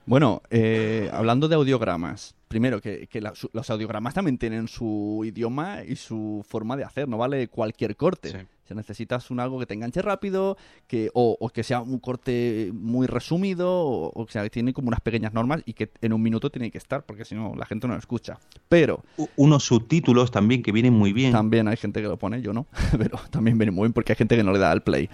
[0.06, 5.22] Bueno, eh, hablando de audiogramas, primero que, que la- su- los audiogramas también tienen su
[5.26, 8.30] idioma y su forma de hacer, no vale cualquier corte.
[8.30, 8.38] Sí.
[8.66, 10.56] Si necesitas un algo que te enganche rápido,
[10.86, 14.88] que, o, o que sea un corte muy resumido, o, o sea, que tiene como
[14.88, 17.66] unas pequeñas normas y que en un minuto tiene que estar, porque si no la
[17.66, 18.38] gente no lo escucha.
[18.68, 19.02] Pero
[19.36, 21.32] Unos subtítulos también que vienen muy bien.
[21.32, 22.66] también hay gente que lo pone, yo no,
[22.98, 25.08] pero también viene muy bien porque hay gente que no le da al play.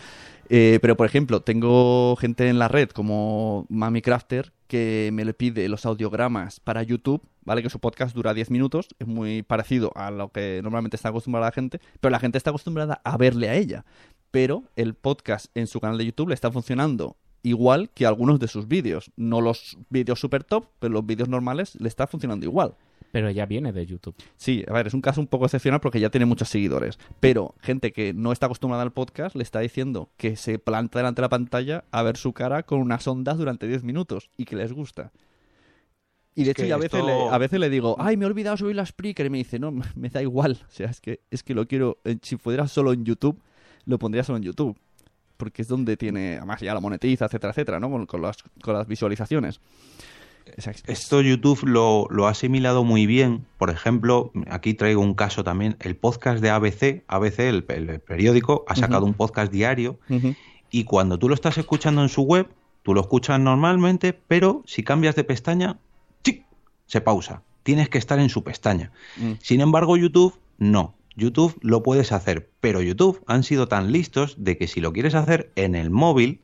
[0.49, 5.35] Eh, pero, por ejemplo, tengo gente en la red como Mami Crafter que me le
[5.35, 7.63] pide los audiogramas para YouTube, ¿vale?
[7.63, 11.47] Que su podcast dura 10 minutos, es muy parecido a lo que normalmente está acostumbrada
[11.47, 13.85] la gente, pero la gente está acostumbrada a verle a ella.
[14.31, 18.49] Pero el podcast en su canal de YouTube le está funcionando igual que algunos de
[18.49, 19.11] sus vídeos.
[19.17, 22.75] No los vídeos super top, pero los vídeos normales le está funcionando igual.
[23.11, 24.15] Pero ya viene de YouTube.
[24.37, 26.99] Sí, a ver, es un caso un poco excepcional porque ya tiene muchos seguidores.
[27.21, 31.21] Pero gente que no está acostumbrada al podcast le está diciendo que se planta delante
[31.21, 34.57] de la pantalla a ver su cara con unas ondas durante 10 minutos y que
[34.57, 35.13] les gusta.
[36.35, 38.27] Y de hecho, yo a veces, esto- le, a veces le digo, ay, me he
[38.27, 39.27] olvidado subir la Spreaker.
[39.27, 40.59] Y me dice, no, me da igual.
[40.67, 41.99] O sea, es que, es que lo quiero.
[42.05, 43.39] eh, Si fuera solo en YouTube,
[43.85, 44.77] lo pondría solo en YouTube.
[45.37, 47.91] Porque es donde tiene, además ya la monetiza, etcétera, etcétera, ¿no?
[47.91, 49.61] Con, con las, con las visualizaciones.
[50.57, 53.45] Es- es- Esto YouTube lo, lo ha asimilado muy bien.
[53.59, 55.77] Por ejemplo, aquí traigo un caso también.
[55.81, 59.99] El podcast de ABC, ABC, el, el periódico, ha sacado un podcast diario
[60.71, 62.49] y cuando tú lo estás escuchando en su web,
[62.83, 65.79] tú lo escuchas normalmente, pero si cambias de pestaña.
[66.87, 67.43] Se pausa.
[67.63, 68.91] Tienes que estar en su pestaña.
[69.17, 69.33] Mm.
[69.41, 70.95] Sin embargo, YouTube no.
[71.15, 75.15] YouTube lo puedes hacer, pero YouTube han sido tan listos de que si lo quieres
[75.15, 76.41] hacer en el móvil,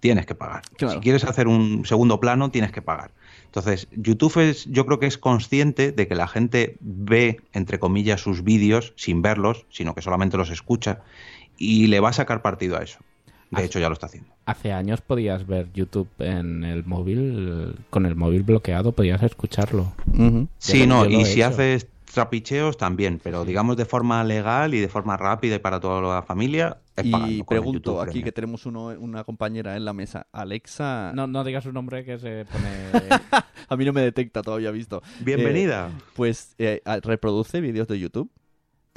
[0.00, 0.62] tienes que pagar.
[0.76, 0.94] Claro.
[0.94, 3.12] Si quieres hacer un segundo plano, tienes que pagar.
[3.44, 8.20] Entonces, YouTube es, yo creo que es consciente de que la gente ve, entre comillas,
[8.20, 11.00] sus vídeos sin verlos, sino que solamente los escucha,
[11.56, 12.98] y le va a sacar partido a eso.
[13.50, 14.30] De hecho, ya lo está haciendo.
[14.46, 19.92] Hace años podías ver YouTube en el móvil, con el móvil bloqueado podías escucharlo.
[20.58, 21.48] Sí, lo- no, y he si hecho.
[21.50, 26.00] haces trapicheos también, pero digamos de forma legal y de forma rápida y para toda
[26.00, 26.78] la familia.
[26.96, 31.44] es Y pregunto, aquí que tenemos uno, una compañera en la mesa, Alexa, No, no
[31.44, 32.68] digas su nombre que se pone...
[33.68, 35.02] a mí no me detecta todavía visto.
[35.20, 35.90] Bienvenida.
[35.90, 38.30] Eh, pues eh, reproduce vídeos de YouTube.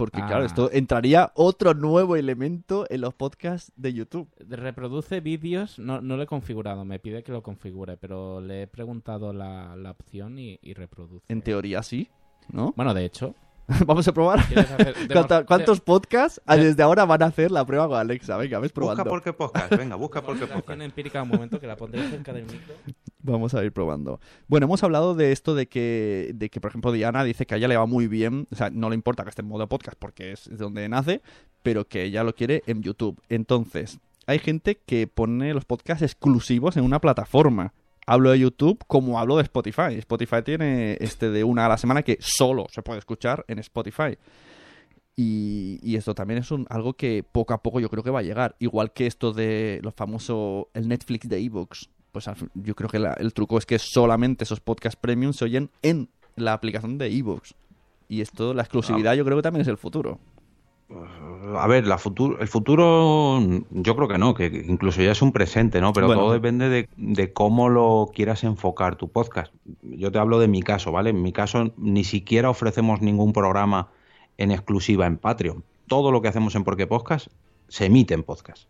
[0.02, 0.26] Porque Ah.
[0.26, 4.28] claro, esto entraría otro nuevo elemento en los podcasts de YouTube.
[4.50, 8.68] Reproduce vídeos, no, no lo he configurado, me pide que lo configure, pero le he
[8.68, 11.24] preguntado la, la opción y, y reproduce.
[11.30, 12.10] En teoría sí,
[12.52, 12.74] ¿no?
[12.76, 13.36] Bueno, de hecho,
[13.86, 14.46] Vamos a probar.
[14.48, 17.88] ¿quieres hacer- demo- ¿Cuánta- ¿Cuántos podcasts ah, de- desde ahora van a hacer la prueba
[17.88, 18.38] con Alexa?
[18.38, 19.04] Venga, ves Busca probando.
[19.06, 20.82] por qué podcast, venga, busca por qué podcast.
[20.82, 22.74] empírica un momento que la pondré cerca del micro.
[23.24, 24.20] Vamos a ir probando.
[24.48, 27.58] Bueno, hemos hablado de esto de que, de que, por ejemplo, Diana dice que a
[27.58, 29.98] ella le va muy bien, o sea, no le importa que esté en modo podcast
[30.00, 31.22] porque es de donde nace,
[31.64, 33.22] pero que ella lo quiere en YouTube.
[33.30, 37.74] Entonces, hay gente que pone los podcasts exclusivos en una plataforma.
[38.08, 39.94] Hablo de YouTube como hablo de Spotify.
[39.98, 44.18] Spotify tiene este de una a la semana que solo se puede escuchar en Spotify.
[45.16, 48.20] Y, y esto también es un, algo que poco a poco yo creo que va
[48.20, 48.56] a llegar.
[48.60, 51.90] Igual que esto de lo famoso, el Netflix de ebooks.
[52.12, 55.46] Pues al yo creo que la- el truco es que solamente esos podcasts premium se
[55.46, 57.56] oyen en la aplicación de ebooks.
[58.10, 60.20] Y esto, la exclusividad, yo creo que también es el futuro.
[61.58, 63.40] A ver, la futuro, el futuro
[63.72, 65.92] yo creo que no, que incluso ya es un presente, ¿no?
[65.94, 66.22] Pero Bueno.
[66.22, 69.54] todo depende de, de cómo lo quieras enfocar tu podcast.
[69.82, 71.10] Yo te hablo de mi caso, ¿vale?
[71.10, 73.90] En mi caso ni siquiera ofrecemos ningún programa
[74.38, 75.64] en exclusiva en Patreon.
[75.88, 77.28] Todo lo que hacemos en Porque Podcast
[77.68, 78.70] se emite en podcast.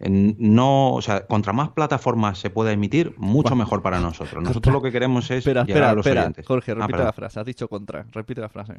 [0.00, 3.56] No, o sea, contra más plataformas se pueda emitir, mucho Bueno.
[3.64, 4.42] mejor para nosotros.
[4.44, 6.20] Nosotros lo que queremos es Espera, llegar espera, a los espera.
[6.22, 6.46] oyentes.
[6.46, 7.06] Jorge, Ah, repite perdón.
[7.06, 7.40] la frase.
[7.40, 8.06] Has dicho contra.
[8.12, 8.74] Repite la frase.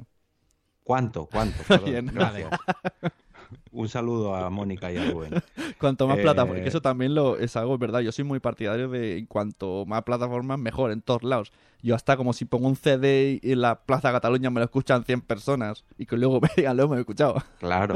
[0.85, 1.25] ¿Cuánto?
[1.25, 1.57] ¿Cuánto?
[1.67, 2.49] Perdón, gracias.
[3.71, 5.33] Un saludo a Mónica y a Rubén.
[5.79, 7.99] Cuanto más Eh, plataformas, que eso también lo es algo, ¿verdad?
[8.01, 11.51] Yo soy muy partidario de en cuanto más plataformas, mejor, en todos lados.
[11.81, 15.03] Yo hasta como si pongo un CD y en la Plaza Cataluña me lo escuchan
[15.03, 17.35] 100 personas y que luego me digan, luego me he escuchado.
[17.59, 17.95] Claro.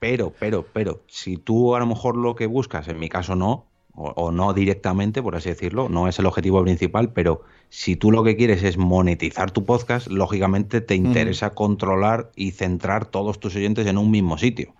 [0.00, 3.66] Pero, pero, pero, si tú a lo mejor lo que buscas, en mi caso no,
[3.98, 8.12] o, o no directamente, por así decirlo, no es el objetivo principal, pero si tú
[8.12, 13.56] lo que quieres es monetizar tu podcast, lógicamente te interesa controlar y centrar todos tus
[13.56, 14.74] oyentes en un mismo sitio.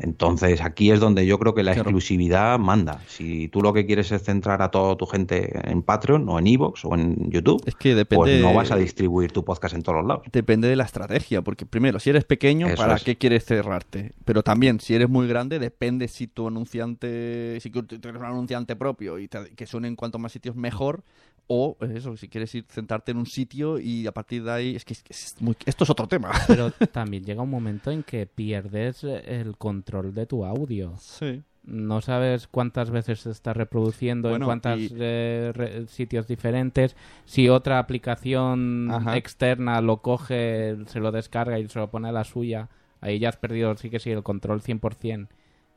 [0.00, 1.90] Entonces aquí es donde yo creo que la Claro.
[1.90, 3.00] exclusividad manda.
[3.08, 6.46] Si tú lo que quieres es centrar a toda tu gente en Patreon o en
[6.46, 9.82] Evox o en YouTube, Es que depende- pues no vas a distribuir tu podcast en
[9.82, 10.22] todos los lados.
[10.32, 13.02] Depende de la estrategia, porque primero, si eres pequeño, Eso ¿para es.
[13.02, 14.12] qué quieres cerrarte?
[14.24, 19.18] Pero también, si eres muy grande, depende si tu anunciante, si tienes un anunciante propio
[19.18, 21.02] y te- que suene en cuanto más sitios mejor,
[21.48, 24.84] o eso, si quieres ir centrarte en un sitio y a partir de ahí, es
[24.84, 26.30] que, es que es muy- esto es otro tema.
[26.46, 30.94] Pero también llega un momento en que pierdes eh, el control de tu audio.
[30.98, 31.42] Sí.
[31.64, 36.96] No sabes cuántas veces se está reproduciendo, Bueno, en cuántos y- sitios diferentes.
[37.26, 39.16] Si otra aplicación Ajá.
[39.16, 42.68] externa lo coge, se lo descarga y se lo pone a la suya,
[43.00, 45.28] ahí ya has perdido, sí que sí, el control 100%.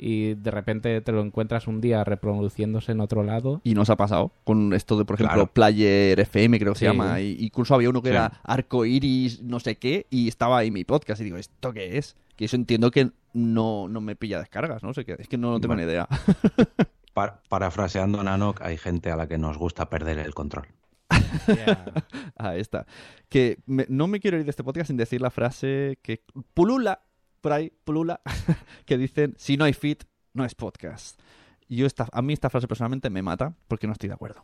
[0.03, 3.61] Y de repente te lo encuentras un día reproduciéndose en otro lado.
[3.63, 5.53] Y nos ha pasado con esto de, por ejemplo, Claro.
[5.53, 7.21] Player FM, creo que se llama.
[7.21, 8.15] Y incluso había uno que Sí.
[8.15, 11.21] era Arco Iris, no sé qué, y estaba ahí mi podcast.
[11.21, 12.15] Y digo, ¿esto qué es?
[12.35, 14.91] Que eso entiendo que no, no me pilla descargas, ¿no?
[14.95, 15.85] sé qué, es que no, tengo Bueno.
[15.85, 16.07] ni idea.
[17.13, 20.65] Pa- parafraseando a Nanok, hay gente a la que nos gusta perder el control.
[22.37, 22.85] Ahí está.
[23.29, 26.23] Que me- no me quiero ir de este podcast sin decir la frase que
[26.53, 27.01] pulula,
[27.41, 28.21] por ahí, pulula,
[28.85, 31.19] que dicen, si no hay fit, no es podcast.
[31.67, 34.43] Y yo esta, a mí esta frase personalmente me mata porque no estoy de acuerdo.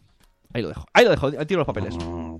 [0.53, 0.85] Ahí lo dejo.
[0.93, 1.27] Ahí lo dejo.
[1.27, 1.95] Ahí tiro los papeles.
[1.95, 2.35] Mm,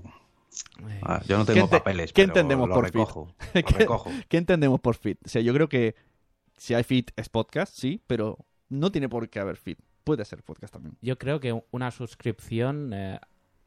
[0.88, 2.94] Eh, ah, yo no ¿Qué tengo ente- papeles, qué pero entendemos lo por fit?
[2.94, 3.34] recojo.
[3.54, 4.10] Lo ¿Qué- recojo.
[4.28, 5.18] ¿Qué entendemos por fit?
[5.24, 5.94] O sea, yo creo que
[6.56, 8.38] si hay fit es podcast, sí, pero
[8.70, 9.78] no tiene por qué haber fit.
[10.04, 10.96] Puede ser podcast también.
[11.02, 13.20] Yo creo que una suscripción eh,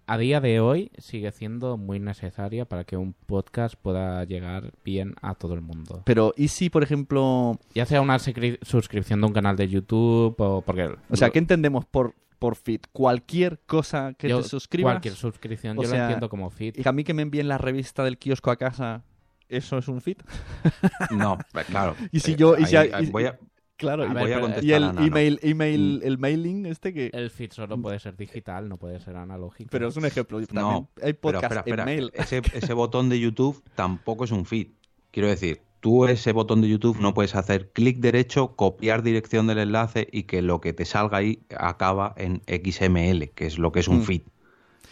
[0.08, 5.16] a día de hoy sigue siendo muy necesaria para que un podcast pueda llegar bien
[5.22, 6.02] a todo el mundo.
[6.06, 10.62] Pero, ¿y si, por ejemplo, Ya sea una suscripción de un canal de YouTube o
[10.62, 10.90] porque...
[11.10, 12.88] o sea, ¿qué entendemos por, por fit?
[12.92, 14.94] Cualquier cosa que yo- te suscribas.
[14.94, 16.76] Cualquier suscripción O yo sea, lo entiendo como feed.
[16.78, 19.04] Y a mí que me envíen la revista del kiosco a casa,
[19.50, 20.22] ¿eso es un fit?
[21.12, 21.96] No, pues, claro.
[22.12, 23.40] Y si Eh, yo- y ahí- si hay- ahí y- voy a,
[23.82, 26.08] Claro, A y, ver, voy a pero- contestar y el email, email, Mm.
[26.08, 27.10] el mailing este que...
[27.14, 29.70] El feed solo puede ser digital, no puede ser analógico.
[29.72, 30.38] Pero es un ejemplo.
[30.40, 31.82] También No, hay Pero podcast espera, espera.
[31.84, 32.12] en mail.
[32.14, 34.68] Ese, ese botón de YouTube tampoco es un feed.
[35.12, 39.58] Quiero decir, tú ese botón de YouTube no puedes hacer clic derecho, copiar dirección del
[39.58, 43.80] enlace y que lo que te salga ahí acaba en XML, que es lo que
[43.80, 44.04] es un Mm.
[44.04, 44.22] feed.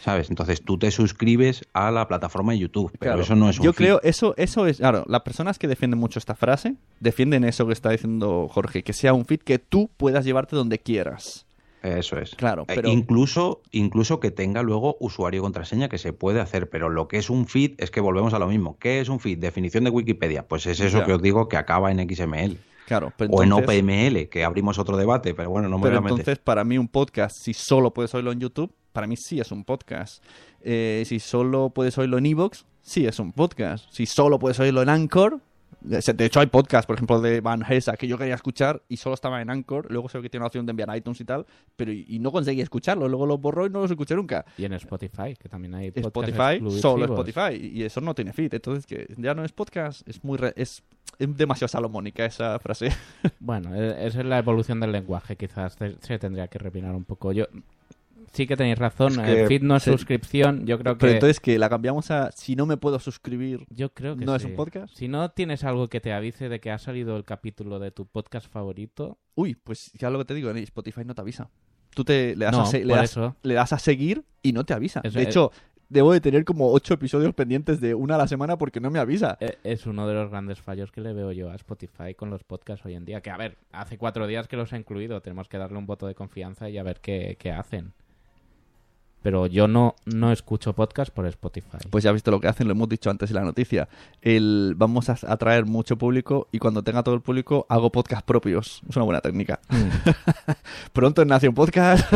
[0.04, 0.30] ¿Sabes?
[0.30, 3.22] Entonces tú te suscribes a la plataforma de YouTube, pero Claro.
[3.22, 6.20] eso no es un Yo creo, eso, eso es, claro, las personas que defienden mucho
[6.20, 10.24] esta frase, defienden eso que está diciendo Jorge, que sea un feed que tú puedas
[10.24, 11.46] llevarte donde quieras.
[11.84, 12.36] Eso es.
[12.36, 16.70] Claro, Eh, pero- incluso, incluso que tenga luego usuario y contraseña que se puede hacer,
[16.70, 18.78] pero lo que es un feed es que volvemos a lo mismo.
[18.80, 19.38] ¿Qué es un feed?
[19.40, 20.46] Definición de Wikipedia.
[20.48, 22.58] Pues es eso que os digo que acaba en XML.
[22.86, 25.98] Claro, pero o en OPML, que abrimos otro debate, pero bueno, no me Pero voy
[26.00, 26.20] a meter.
[26.22, 29.52] entonces, para mí, un podcast, si solo puedes oírlo en YouTube, para mí sí es
[29.52, 30.24] un podcast.
[30.62, 33.86] Eh, si solo puedes oírlo en Evox, sí es un podcast.
[33.92, 35.40] Si solo puedes oírlo en Anchor,
[35.82, 38.98] de de hecho hay podcasts, por ejemplo, de Van Hesa, que yo quería escuchar y
[38.98, 39.90] solo estaba en Anchor.
[39.90, 41.46] Luego sé que tiene la opción de enviar a iTunes y tal,
[41.78, 43.08] pero y, y no conseguí escucharlo.
[43.08, 44.46] Luego los borró y no los escuché nunca.
[44.58, 46.82] Y en Spotify, que también hay podcasts Spotify, exclusivos.
[46.82, 47.56] solo Spotify.
[47.74, 48.54] Y eso no tiene feed.
[48.56, 50.84] Entonces, que ya no es podcast, es muy re- es,
[51.18, 52.90] es demasiado salomónica esa frase.
[53.40, 57.32] Bueno, e- esa es la evolución del lenguaje, quizás se tendría que refinar un poco.
[57.32, 57.46] Yo
[58.32, 59.92] sí que tenéis razón, Es que- el feed no es sí.
[59.92, 63.66] suscripción, yo creo que Pero entonces que la cambiamos a si no me puedo suscribir,
[63.70, 64.94] yo creo que ¿no es un podcast?
[64.96, 68.06] Si no tienes algo que te avise de que ha salido el capítulo de tu
[68.06, 71.50] podcast favorito, Uy, pues ya lo que te digo, en Spotify no te avisa.
[71.96, 73.36] Tú te le das, No, a, se- le das, eso.
[73.44, 75.02] le das a seguir y no te avisa.
[75.02, 75.52] De es- hecho,
[75.88, 79.00] debo de tener como ocho episodios pendientes de una a la semana porque no me
[79.00, 79.38] avisa.
[79.40, 82.44] e- es uno de los grandes fallos que le veo yo a Spotify con los
[82.44, 83.22] podcasts hoy en día.
[83.22, 86.06] Que a ver, hace cuatro días que los ha incluido, tenemos que darle un voto
[86.06, 87.94] de confianza y a ver qué, qué hacen.
[89.22, 91.78] Pero yo no, no escucho podcast por Spotify.
[91.90, 93.90] Pues ya has visto lo que hacen, lo hemos dicho antes en la noticia.
[94.22, 98.82] El, vamos a atraer mucho público y cuando tenga todo el público hago podcast propios.
[98.88, 99.60] Es una buena técnica.
[99.70, 100.10] Mm.
[100.94, 102.10] Pronto en Nación Podcast.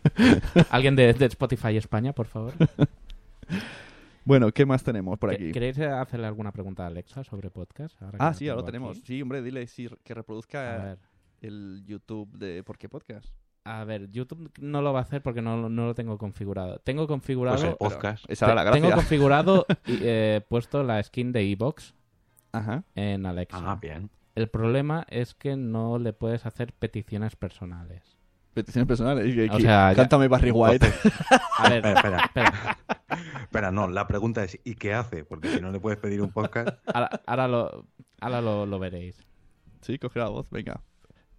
[0.70, 2.54] ¿Alguien de, de Spotify España, por favor?
[4.24, 5.52] bueno, ¿qué más tenemos por ¿Que- aquí?
[5.52, 8.00] ¿Queréis hacerle alguna pregunta a Alexa sobre podcast?
[8.02, 8.96] Ahora Ah, sí, ahora lo tenemos.
[8.98, 9.06] aquí.
[9.06, 10.96] Sí, hombre, dile sí, que reproduzca
[11.40, 13.28] el YouTube de ¿Por qué Podcast?
[13.66, 16.78] A ver, YouTube no lo va a hacer porque no, no lo tengo configurado.
[16.78, 17.56] Tengo configurado...
[17.58, 18.24] Pues el podcast.
[18.28, 18.80] Esa era la gracia.
[18.80, 21.94] Tengo configurado y eh, puesto la skin de Evox
[22.94, 23.58] en Alexa.
[23.62, 24.10] Ah, bien.
[24.34, 28.02] El problema es que no le puedes hacer peticiones personales.
[28.54, 29.34] Peticiones personales.
[29.34, 30.86] Y- O sea, ya- cántame Barry White.
[31.58, 32.18] A ver, Espera, espera.
[32.24, 32.78] espera.
[33.42, 35.24] Espera, no, la pregunta es ¿y qué hace?
[35.24, 36.68] Porque si no le puedes pedir un podcast...
[36.86, 37.86] Ahora, ahora lo,
[38.20, 39.26] ahora lo, lo veréis.
[39.80, 40.80] sí, coge la voz, venga.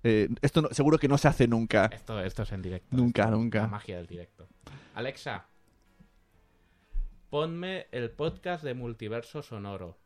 [0.07, 1.87] Eh, esto no- seguro que no se hace nunca.
[1.93, 2.95] Esto, esto es en directo.
[2.95, 3.59] Nunca, Esto nunca.
[3.63, 4.47] La magia del directo.
[4.95, 5.45] Alexa,
[7.29, 9.97] ponme el podcast de Multiverso Sonoro.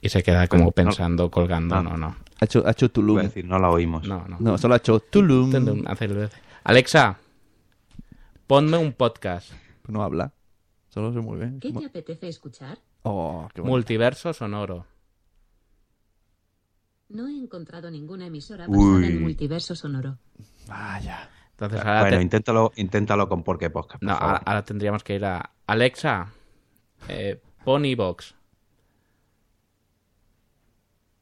[0.00, 0.70] Y se queda como No.
[0.70, 1.74] pensando, colgando.
[1.76, 1.82] Ah.
[1.82, 2.16] No, no.
[2.40, 3.18] Ha hecho, ha hecho Tulum.
[3.18, 4.06] A decir, no la oímos.
[4.06, 4.36] No, no.
[4.38, 5.50] No, solo ha hecho Tulum.
[6.64, 7.18] Alexa,
[8.46, 9.52] ponme un podcast.
[9.88, 10.32] No habla.
[10.88, 11.58] Solo se mueve.
[11.60, 12.78] ¿Qué te apetece escuchar?
[13.04, 13.62] Oh, qué.
[13.62, 14.86] Multiverso Sonoro.
[17.10, 18.76] No he encontrado ninguna emisora Uy.
[18.94, 20.18] basada en multiverso sonoro.
[20.66, 21.30] Vaya.
[21.50, 24.00] Entonces ahora, Bueno, te- inténtalo, inténtalo con Porque Podcast.
[24.02, 24.40] por no, favor.
[24.44, 26.32] ahora, tendríamos que ir a Alexa,
[27.08, 28.32] eh, pon iVoox.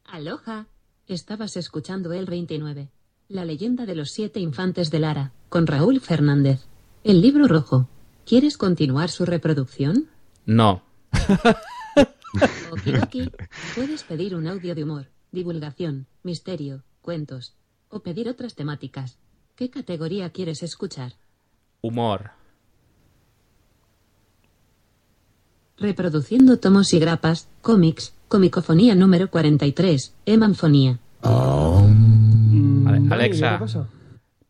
[0.07, 0.67] Aloha.
[1.07, 2.89] Estabas escuchando el 29.
[3.29, 6.67] La leyenda de los siete infantes de Lara, con Raúl Fernández.
[7.05, 7.89] El libro rojo.
[8.25, 10.09] ¿Quieres continuar su reproducción?
[10.47, 10.83] No.
[12.71, 13.31] Okidoki.
[13.75, 17.55] Puedes pedir un audio de humor, divulgación, misterio, cuentos.
[17.89, 19.19] O pedir otras temáticas.
[19.57, 21.13] ¿Qué categoría quieres escuchar?
[21.83, 22.31] Humor.
[25.77, 30.99] Reproduciendo tomos y grapas, cómics, comicofonía número 43, Emanfonía.
[32.85, 33.61] Vale, Alexa,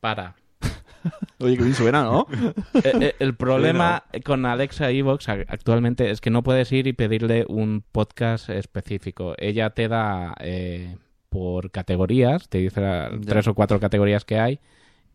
[0.01, 0.37] para.
[1.39, 2.27] Oye, que bien suena, ¿no?
[2.75, 7.45] Eh, eh, el problema con Alexa Evox actualmente es que no puedes ir y pedirle
[7.49, 9.35] un podcast específico.
[9.39, 10.97] Ella te da eh,
[11.29, 12.81] por categorías, te dice
[13.27, 14.61] tres o cuatro categorías que hay,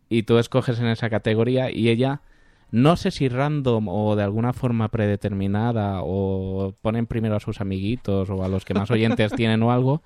[0.08, 2.22] y tú escoges en esa categoría y ella,
[2.70, 8.30] no sé si random o de alguna forma predeterminada o ponen primero a sus amiguitos
[8.30, 10.02] o a los que más oyentes tienen o algo,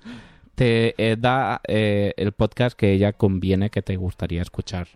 [0.55, 4.87] te eh, da eh, el podcast que ella conviene que te gustaría escuchar.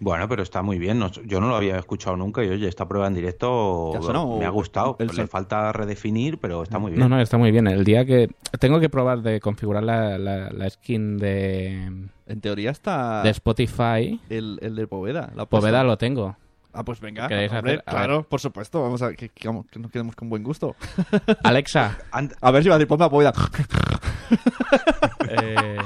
[0.00, 0.98] Bueno, pero está muy bien.
[0.98, 4.02] no- yo no lo había escuchado nunca y oye, esta prueba en directo ¿Te ha
[4.02, 4.96] sonado me ha gustado.
[5.00, 7.00] el Le falta redefinir, pero está muy bien.
[7.00, 7.66] No, no, está muy bien.
[7.66, 8.30] El día que...
[8.60, 11.82] Tengo que probar de configurar la, la- la skin de,
[12.26, 14.20] En teoría está de Spotify.
[14.30, 15.32] el, el de Poveda.
[15.34, 16.36] La Poveda lo tengo.
[16.72, 17.26] Ah, pues venga.
[17.26, 18.80] ¿Queréis hombre, claro, por supuesto.
[18.82, 20.76] Vamos a que, que, que nos quedemos con buen gusto.
[21.42, 21.98] Alexa,
[22.40, 23.32] A ver si va a decir ponme a Poveda.
[25.28, 25.76] eh,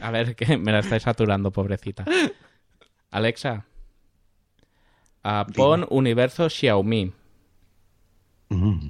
[0.00, 2.04] a ver, que me la estáis saturando, pobrecita.
[3.10, 3.66] Alexa,
[5.54, 7.12] pon universo Xiaomi.
[8.50, 8.88] Mm.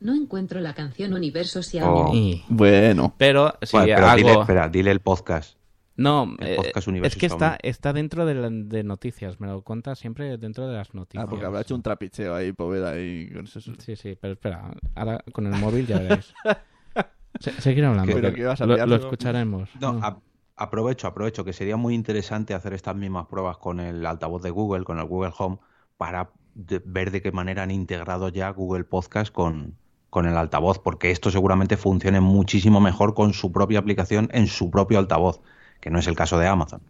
[0.00, 1.62] No encuentro la canción Universo Oh.
[1.62, 2.32] Xiaomi.
[2.32, 3.14] Y- Bueno.
[3.18, 4.16] Pero si Bueno, pero hago...
[4.16, 5.56] dile, espera, dile el podcast.
[5.94, 6.72] No, El eh,
[7.04, 9.38] es que está, está dentro de, la- de noticias.
[9.40, 11.24] Me lo cuenta siempre dentro de las noticias.
[11.24, 13.60] Ah, porque habrá hecho un trapicheo ahí, Poveda, y con eso.
[13.60, 16.32] Sí, sí, pero espera, ahora con el móvil ya veréis.
[17.40, 19.68] Se- seguir hablando, Pero que que vas a lo, escucharemos.
[19.80, 20.04] No, No.
[20.04, 20.18] a-
[20.62, 24.84] aprovecho, aprovecho, que sería muy interesante hacer estas mismas pruebas con el altavoz de Google,
[24.84, 25.58] con el Google Home,
[25.96, 29.76] para ver de qué manera han integrado ya Google Podcast con,
[30.10, 34.70] con el altavoz, porque esto seguramente funcione muchísimo mejor con su propia aplicación en su
[34.70, 35.40] propio altavoz,
[35.80, 36.80] que no es el caso de Amazon.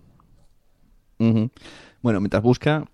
[2.02, 2.84] Bueno, mientras busca,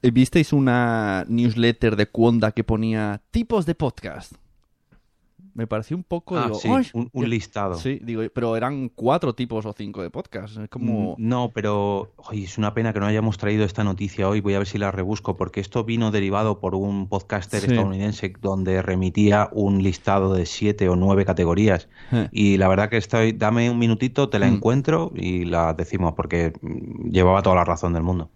[0.00, 4.34] eh, ¿visteis una newsletter de Cuonda que ponía tipos de podcast?
[5.58, 6.36] Me pareció un poco...
[6.38, 7.28] Ah, digo, sí, "Ay, un, un qué-".
[7.28, 7.74] listado.
[7.74, 10.56] Sí, digo, pero eran cuatro tipos o cinco de podcast.
[10.56, 11.16] Es como...
[11.18, 14.40] Mm, No, pero oye, es una pena que no hayamos traído esta noticia hoy.
[14.40, 17.66] Voy a ver si la rebusco, porque esto vino derivado por un podcaster Sí.
[17.66, 21.88] estadounidense donde remitía un listado de siete o nueve categorías.
[22.12, 22.28] Eh.
[22.30, 24.54] Y la verdad que estoy, dame un minutito, te la Mm.
[24.54, 28.30] encuentro y la decimos, porque mm, llevaba toda la razón del mundo.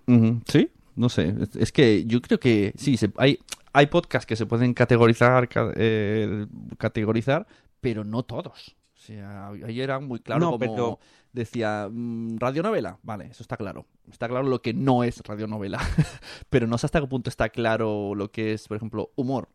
[0.49, 1.35] Sí, no sé.
[1.59, 3.39] Es, que yo creo que sí, se- hay,
[3.73, 6.47] hay podcasts que se pueden categorizar, ca- eh,
[6.79, 7.47] categorizar,
[7.81, 8.77] pero no todos.
[8.97, 10.99] O sea, ahí era muy claro No, como pero-
[11.33, 12.99] decía mm, radionovela.
[13.03, 13.87] Vale, eso está claro.
[14.11, 15.81] Está claro lo que no es radionovela.
[16.51, 19.49] pero no sé hasta qué punto está claro lo que es, por ejemplo, humor.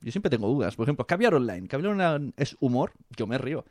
[0.00, 0.76] Yo siempre tengo dudas.
[0.76, 1.66] Por ejemplo, Caviar Online.
[1.66, 2.92] Caviar Online es humor.
[3.16, 3.64] Yo me río.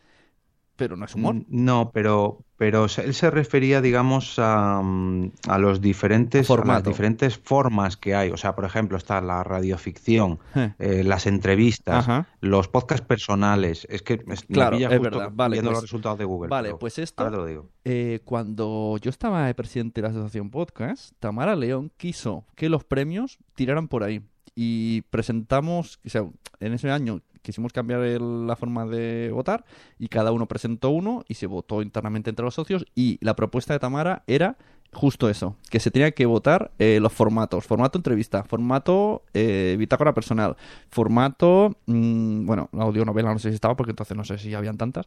[0.76, 1.36] Pero no es humor.
[1.36, 6.84] Mm, No, pero, pero él se refería, digamos, a, mm, a los diferentes, a las
[6.84, 8.32] diferentes formas que hay.
[8.32, 10.74] O sea, por ejemplo, está la radioficción, Eh.
[10.80, 12.28] eh, las entrevistas, Ajá.
[12.41, 13.86] los podcasts personales.
[13.89, 15.32] Es que me- me Claro, pilla es justo verdad.
[15.34, 16.49] Vale, viendo pues- los resultados de Google.
[16.49, 17.69] Vale, pero pues esto ahora te lo digo.
[17.86, 22.84] Eh, cuando yo estaba de presidente de la Asociación Podcast, Tamara León quiso que los
[22.84, 24.21] premios tiraran por ahí.
[24.56, 26.26] Y presentamos, o sea,
[26.60, 29.66] en ese año quisimos cambiar el- la forma de votar
[29.99, 33.74] y cada uno presentó uno y se votó internamente entre los socios y la propuesta
[33.74, 34.58] de Tamara era
[34.93, 40.14] justo eso, que se tenía que votar eh, los formatos, formato entrevista, formato eh, bitácora
[40.14, 40.56] personal,
[40.89, 45.06] formato, mm, bueno, audionovela no sé si estaba porque entonces no sé si habían tantas,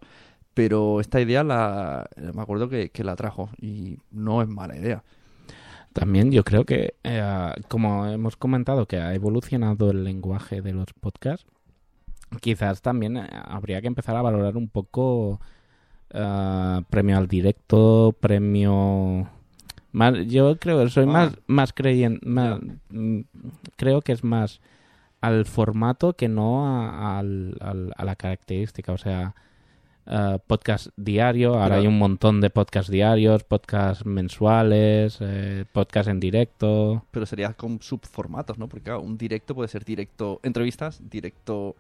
[0.55, 5.05] pero esta idea la me acuerdo que la trajo y no es mala idea.
[5.99, 10.93] También yo creo que, eh, como hemos comentado, que ha evolucionado el lenguaje de los
[11.01, 11.47] podcasts,
[12.43, 15.41] quizás también eh, habría que empezar a valorar un poco
[16.11, 19.29] eh, premio al directo, premio...
[19.93, 21.13] Más, yo creo soy Ah.
[21.13, 22.21] más, más creyente,
[23.77, 24.61] creo que es más
[25.23, 29.35] al formato que no a, al- al- a la característica, o sea,
[30.07, 36.21] eh, podcast diario, ahora hay un montón de podcast diarios, podcast mensuales, eh, podcast en
[36.21, 37.05] directo.
[37.11, 38.69] Pero sería con subformatos, ¿no?
[38.69, 41.77] Porque claro, un directo puede ser directo entrevistas, directo...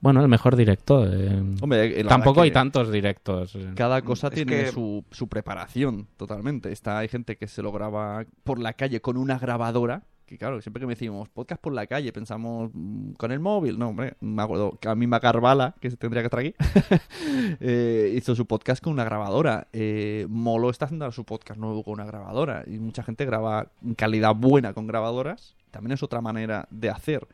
[0.00, 1.06] Bueno, el mejor directo.
[1.06, 3.56] eh, Hombre, eh, Tampoco hay tantos directos.
[3.76, 6.72] Cada cosa Es tiene que- su, su preparación, totalmente.
[6.72, 10.02] Está, hay gente que se lo graba por la calle con una grabadora.
[10.32, 13.78] Que claro, siempre que me decimos podcast por la calle, pensamos mm, con el móvil.
[13.78, 16.54] No, hombre, me acuerdo que a mí Carvala, que se tendría que estar aquí,
[17.60, 19.68] eh, hizo su podcast con una grabadora.
[19.74, 22.64] Eh, Molo está haciendo su podcast nuevo con una grabadora.
[22.66, 25.54] Y mucha gente graba en calidad buena con grabadoras.
[25.70, 27.28] También es otra manera de hacer.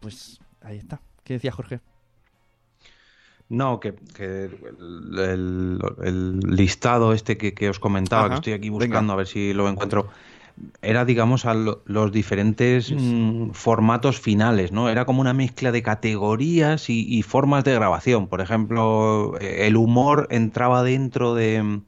[0.00, 1.02] Pues ahí está.
[1.22, 1.80] ¿Qué decía Jorge?
[3.50, 8.52] No, que, que el, el- el listado este que, que os comentaba, Ajá, que estoy
[8.54, 8.86] aquí venga.
[8.86, 10.08] buscando a ver si lo encuentro,
[10.82, 14.88] era, digamos, a lo- los diferentes mm, formatos finales, ¿no?
[14.88, 18.26] Era como una mezcla de categorías y, y formas de grabación.
[18.28, 21.82] Por ejemplo, eh, el humor entraba dentro de, mm,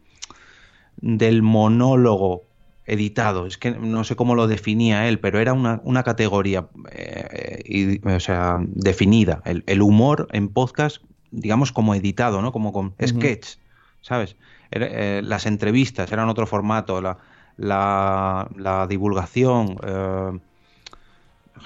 [1.00, 2.44] del monólogo
[2.86, 3.46] editado.
[3.46, 8.06] Es que no sé cómo lo definía él, pero era una, una categoría eh, y-
[8.08, 9.42] o sea, definida.
[9.44, 12.52] El, el humor en podcast, digamos, como editado, ¿no?
[12.52, 13.56] Como con sketch,
[14.00, 14.36] ¿sabes?
[14.70, 17.18] Eh, las entrevistas eran otro formato, la,
[17.58, 19.76] la, la divulgación.
[19.84, 20.38] eh,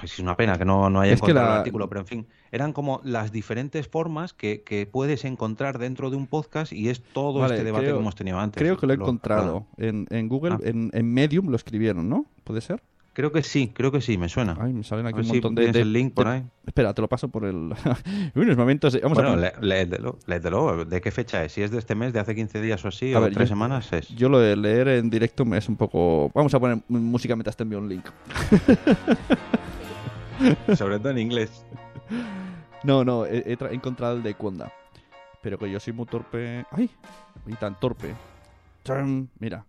[0.01, 2.27] es una pena que no, no haya Es encontrado la- el artículo, pero en fin,
[2.51, 7.01] eran como las diferentes formas que, que puedes encontrar dentro de un podcast y es
[7.01, 8.59] todo Vale, este debate creo- que hemos tenido antes.
[8.61, 9.65] Creo que lo he encontrado.
[9.77, 10.59] En, en Google, Ah.
[10.63, 12.25] en, en Medium lo escribieron, ¿no?
[12.43, 12.81] ¿Puede ser?
[13.13, 14.57] Creo que sí, creo que sí, me suena.
[14.59, 16.43] Ay, me salen aquí un si montón de, de- el link por de- ahí.
[16.65, 17.71] Espera, te lo paso por el...
[18.35, 18.99] Unos momentos...
[19.03, 19.51] Vamos bueno, a...
[19.61, 20.83] léetelo, léetelo.
[20.85, 21.51] ¿De qué fecha es?
[21.51, 23.49] Si es de este mes, de hace 15 días o así, A o ver, tres
[23.49, 24.07] yo- semanas, es.
[24.09, 26.31] Yo lo de leer en directo me es un poco...
[26.33, 28.05] Vamos a poner música mientras te envío un link.
[30.75, 31.65] Sobre todo en inglés.
[32.83, 34.71] No, no, he, he tra- he encontrado el de Conda.
[35.41, 36.65] Pero que yo soy muy torpe...
[36.71, 36.89] ¡Ay!
[37.45, 38.13] Y tan torpe.
[39.39, 39.65] Mira,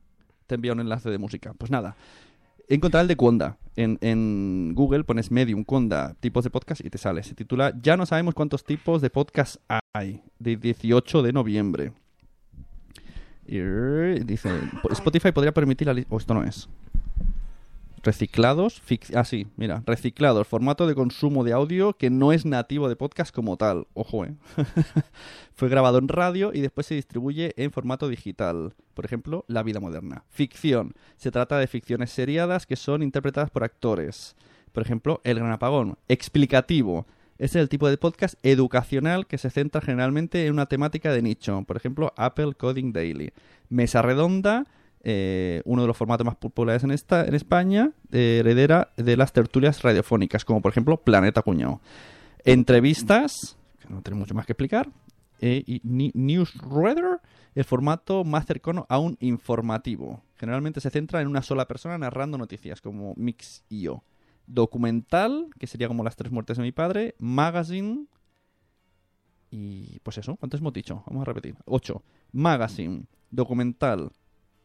[0.47, 1.53] te envía un enlace de música.
[1.57, 1.97] Pues nada.
[2.69, 3.59] He encontrado el de Conda.
[3.77, 7.23] En, en Google pones Medium, Conda, tipos de podcast y te sale.
[7.23, 9.57] Se titula Ya no sabemos cuántos tipos de podcast
[9.93, 10.23] hay.
[10.39, 11.93] De 18 de noviembre.
[13.47, 13.59] Y
[14.25, 14.51] dice,
[14.91, 16.15] Spotify podría permitir la lista...
[16.15, 16.69] Oh, esto no es.
[18.05, 19.25] Reciclados, fic- ah
[19.57, 23.87] mira, reciclados, formato de consumo de audio que no es nativo de podcast como tal.
[23.95, 24.35] Ojo, eh.
[25.55, 28.75] Fue grabado en radio y después se distribuye en formato digital.
[28.93, 30.25] Por ejemplo, La vida moderna.
[30.29, 30.93] Ficción.
[31.17, 34.37] Se trata de ficciones seriadas que son interpretadas por actores.
[34.73, 35.97] Por ejemplo, El gran apagón.
[36.09, 37.07] Explicativo.
[37.39, 41.63] Es el tipo de podcast educacional que se centra generalmente en una temática de nicho.
[41.67, 43.33] Por ejemplo, Apple Coding Daily.
[43.71, 44.67] Mesa redonda,
[45.05, 49.83] eh, uno de los formatos más populares en, esta, en España, heredera de las tertulias
[49.83, 51.81] radiofónicas, como por ejemplo Planeta Cuñado.
[52.45, 54.89] Entrevistas, que no tengo mucho más que explicar.
[55.41, 57.21] eh, y Newsreader,
[57.55, 60.23] el formato más cercano a un informativo.
[60.37, 64.03] Generalmente se centra en una sola persona narrando noticias, como Mix y yo.
[64.47, 67.15] Documental, que sería como las tres muertes de mi padre.
[67.19, 68.07] Magazine.
[69.51, 71.03] Y pues eso, ¿cuántos hemos dicho?
[71.07, 71.57] Vamos a repetir.
[71.67, 72.03] Ocho.
[72.33, 74.11] Magazine, documental,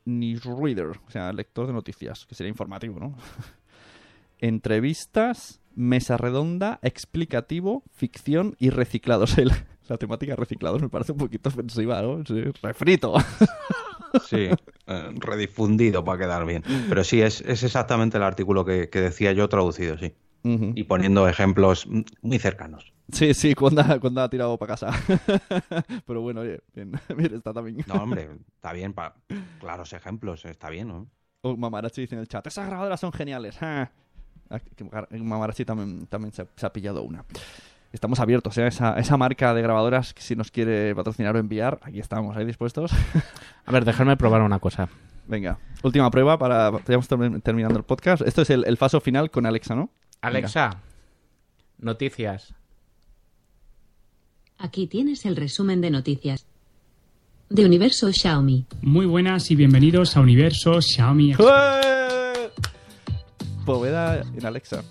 [0.09, 3.15] newsreader, o sea, lector de noticias, que sería informativo, ¿no?
[4.39, 9.35] Entrevistas, mesa redonda, explicativo, ficción y reciclados.
[9.89, 12.23] La temática reciclados me parece un poquito ofensiva, ¿no?
[12.25, 13.13] Sí, refrito.
[14.27, 14.49] Sí,
[14.87, 16.63] eh, redifundido para quedar bien.
[16.89, 20.15] Pero sí, es, es exactamente el artículo que, que decía yo traducido, sí.
[20.43, 21.87] Y poniendo ejemplos
[22.23, 22.91] muy cercanos.
[23.11, 24.91] Sí, sí, cuando, ha- cuando ha tirado para casa.
[26.05, 27.83] Pero bueno, oye, bien, bien está también.
[27.87, 29.15] No, hombre, está bien, para
[29.59, 31.07] claros ejemplos, está bien, ¿no?
[31.41, 33.57] Oh, Mamarachi dice en el chat, esas grabadoras son geniales.
[33.61, 33.89] Ah.
[35.11, 37.23] Mamarachi también, también se, ha- se ha pillado una.
[37.91, 38.67] Estamos abiertos, ¿eh?
[38.67, 42.45] esa, esa marca de grabadoras que si nos quiere patrocinar o enviar, aquí estamos, ahí
[42.45, 42.91] dispuestos.
[43.65, 44.89] A ver, dejadme probar una cosa.
[45.27, 46.71] Venga, última prueba para...
[46.87, 46.99] Ya
[47.41, 48.21] terminando el podcast.
[48.23, 49.89] Esto es el, el paso final con Alexa, ¿no?
[50.21, 50.81] Alexa,
[51.79, 52.53] noticias.
[54.61, 56.45] Aquí tienes el resumen de noticias.
[57.49, 58.65] De Universo Xiaomi.
[58.81, 61.31] Muy buenas y bienvenidos a Universo Xiaomi.
[61.31, 61.85] Express.
[61.85, 62.49] ¡Eh!
[63.65, 64.83] Poveda en Alexa.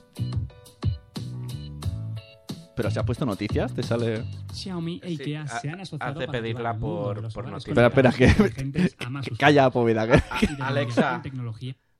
[2.75, 4.25] Pero se ha puesto noticias, te sale...
[4.55, 7.66] Xiaomi e IKEA se han asociado has de para pedirla por- noticias.
[7.69, 8.91] Espera, espera, que-.
[9.39, 10.07] Calla, Poveda.
[10.61, 11.23] Alexa.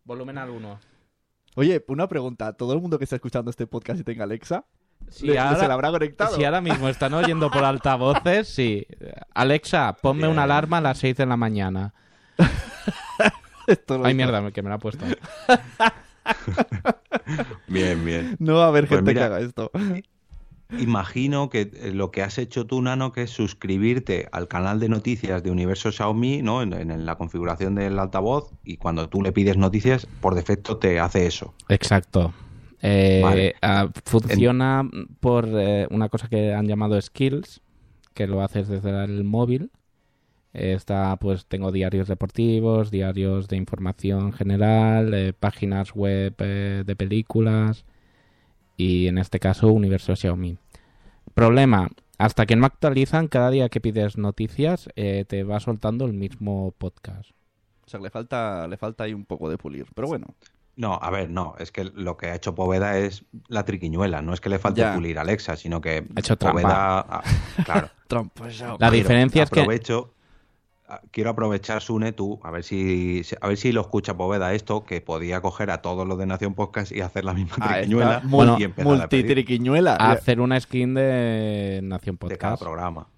[0.05, 0.81] Volumen al 1.
[1.57, 2.55] Oye, una pregunta.
[2.55, 4.65] ¿Todo el mundo que está escuchando este podcast y tenga Alexa,
[5.11, 6.37] Si Le- ahora, se la habrá conectado.
[6.37, 8.87] si ahora mismo están oyendo por altavoces, sí.
[9.35, 11.95] Alexa, ponme una alarma a las 6 de la mañana.
[13.67, 15.05] Esto lo Ay, mierda, que me la ha puesto.
[17.67, 18.37] Bien, bien.
[18.39, 19.71] No va a haber Pues gente mira, que haga esto.
[20.79, 24.89] Imagino que eh, lo que has hecho tú, Nano, que es suscribirte al canal de
[24.91, 26.61] noticias de Universo Xiaomi, ¿no?
[26.63, 31.01] En, en la configuración del altavoz, y cuando tú le pides noticias, por defecto te
[31.01, 31.55] hace eso.
[31.69, 32.33] Exacto.
[32.83, 33.55] Eh, Vale.
[33.63, 34.89] ah, funciona
[35.21, 37.61] por eh, una cosa que han llamado skills,
[38.15, 39.71] que lo haces desde el móvil.
[40.55, 46.97] Eh, Está, pues, tengo diarios deportivos, diarios de información general, eh, páginas web eh, de
[46.97, 47.85] películas
[48.77, 50.57] y en este caso Universo Xiaomi.
[51.35, 56.13] Problema, hasta que no actualizan, cada día que pides noticias eh, te va soltando el
[56.15, 57.31] mismo podcast.
[57.87, 59.87] O sea, le falta, le falta ahí un poco de pulir.
[59.95, 60.27] Pero bueno,
[60.79, 64.33] No, a ver, no, es que lo que ha hecho Poveda es la triquiñuela, no
[64.33, 64.95] es que le falte Ya.
[64.95, 66.37] pulir a Alexa, sino que Ha hecho.
[66.37, 67.23] Poveda, ah,
[67.65, 67.91] claro.
[68.07, 68.65] tramposo.
[68.65, 70.15] La Pero diferencia es que aprovecho,
[70.89, 74.85] ah, quiero aprovechar Sune tú, a ver si a ver si lo escucha Poveda esto,
[74.85, 78.23] que podía coger a todos los de Nación Podcast y hacer la misma Ah, triquiñuela.
[78.25, 79.97] Bueno, y empezar a Multitriquiñuela.
[79.97, 82.63] hacer una skin de Nación de cada Podcast.
[82.63, 83.09] programa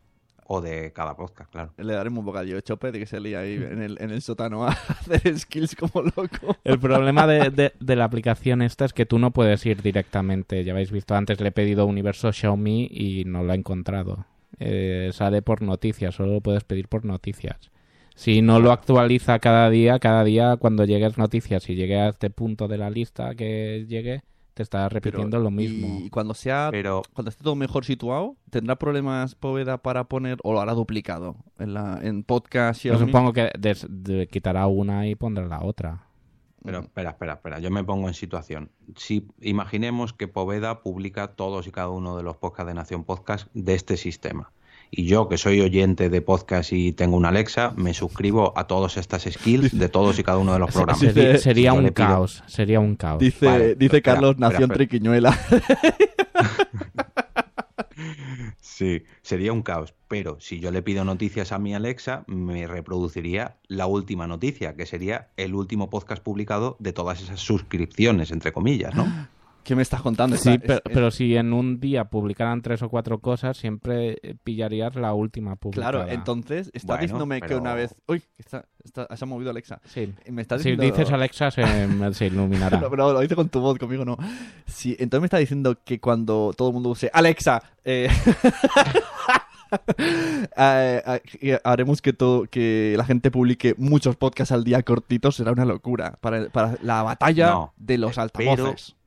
[0.53, 1.73] o de cada podcast, claro.
[1.79, 4.21] Le daremos un bocadillo de chope de que se lía ahí en el, en el
[4.21, 6.57] sótano a hacer skills como loco.
[6.65, 10.65] El problema de, de- de la aplicación esta es que tú no puedes ir directamente.
[10.65, 14.27] Ya habéis visto antes, le he pedido Universo Xiaomi y no lo he encontrado.
[14.59, 17.71] Eh, sale por noticias, solo lo puedes pedir por noticias.
[18.17, 22.29] Si no lo actualiza cada día, cada día cuando llegues noticias y llegue a este
[22.29, 24.23] punto de la lista que llegue,
[24.55, 26.01] te está repitiendo Pero- lo mismo.
[26.05, 30.53] Y cuando sea Pero cuando esté todo mejor situado, ¿tendrá problemas Poveda para poner o
[30.53, 35.15] lo hará duplicado en la en podcast Yo supongo que des- de- quitará una y
[35.15, 36.07] pondrá la otra.
[36.63, 38.71] Pero espera, espera, espera, yo me pongo en situación.
[38.95, 43.49] Si imaginemos que Poveda publica todos y cada uno de los podcasts de Nación Podcast
[43.55, 44.53] de este sistema.
[44.93, 48.97] Y yo, que soy oyente de podcast y tengo una Alexa, me suscribo a todas
[48.97, 51.01] estas skills de todos y cada uno de los programas.
[51.01, 53.21] Dice- Sería, un caos, sería un caos.
[53.21, 54.77] Dice, Vale, dice espera, Carlos espera, Nación espera.
[54.77, 55.39] Triquiñuela.
[58.61, 59.93] Sí, sería un caos.
[60.09, 64.87] Pero si yo le pido noticias a mi Alexa, me reproduciría la última noticia, que
[64.87, 69.29] sería el último podcast publicado de todas esas suscripciones, entre comillas, ¿no?
[69.71, 70.37] ¿Qué me estás contando?
[70.37, 74.19] Sí, Está- pero, es- pero si en un día publicaran tres o cuatro cosas, siempre
[74.21, 75.93] eh, pillarías la última publicada.
[75.93, 77.95] Claro, entonces está Bueno, diciéndome que una vez...
[78.09, 79.81] Uy, está, está- se ha movido Alexa.
[79.85, 80.13] Sí.
[80.29, 81.63] Me está Si dices Alexa, se,
[82.15, 82.81] se iluminará.
[82.91, 84.17] No, pero lo dice con tu voz, conmigo no.
[84.67, 88.09] Sí, entonces me está diciendo que cuando todo el mundo use Alexa, eh,
[90.57, 95.65] eh, haremos que todo, que la gente publique muchos podcasts al día cortitos, será una
[95.65, 98.95] locura para, para la batalla No, de los altavoces.
[98.95, 99.00] Pero,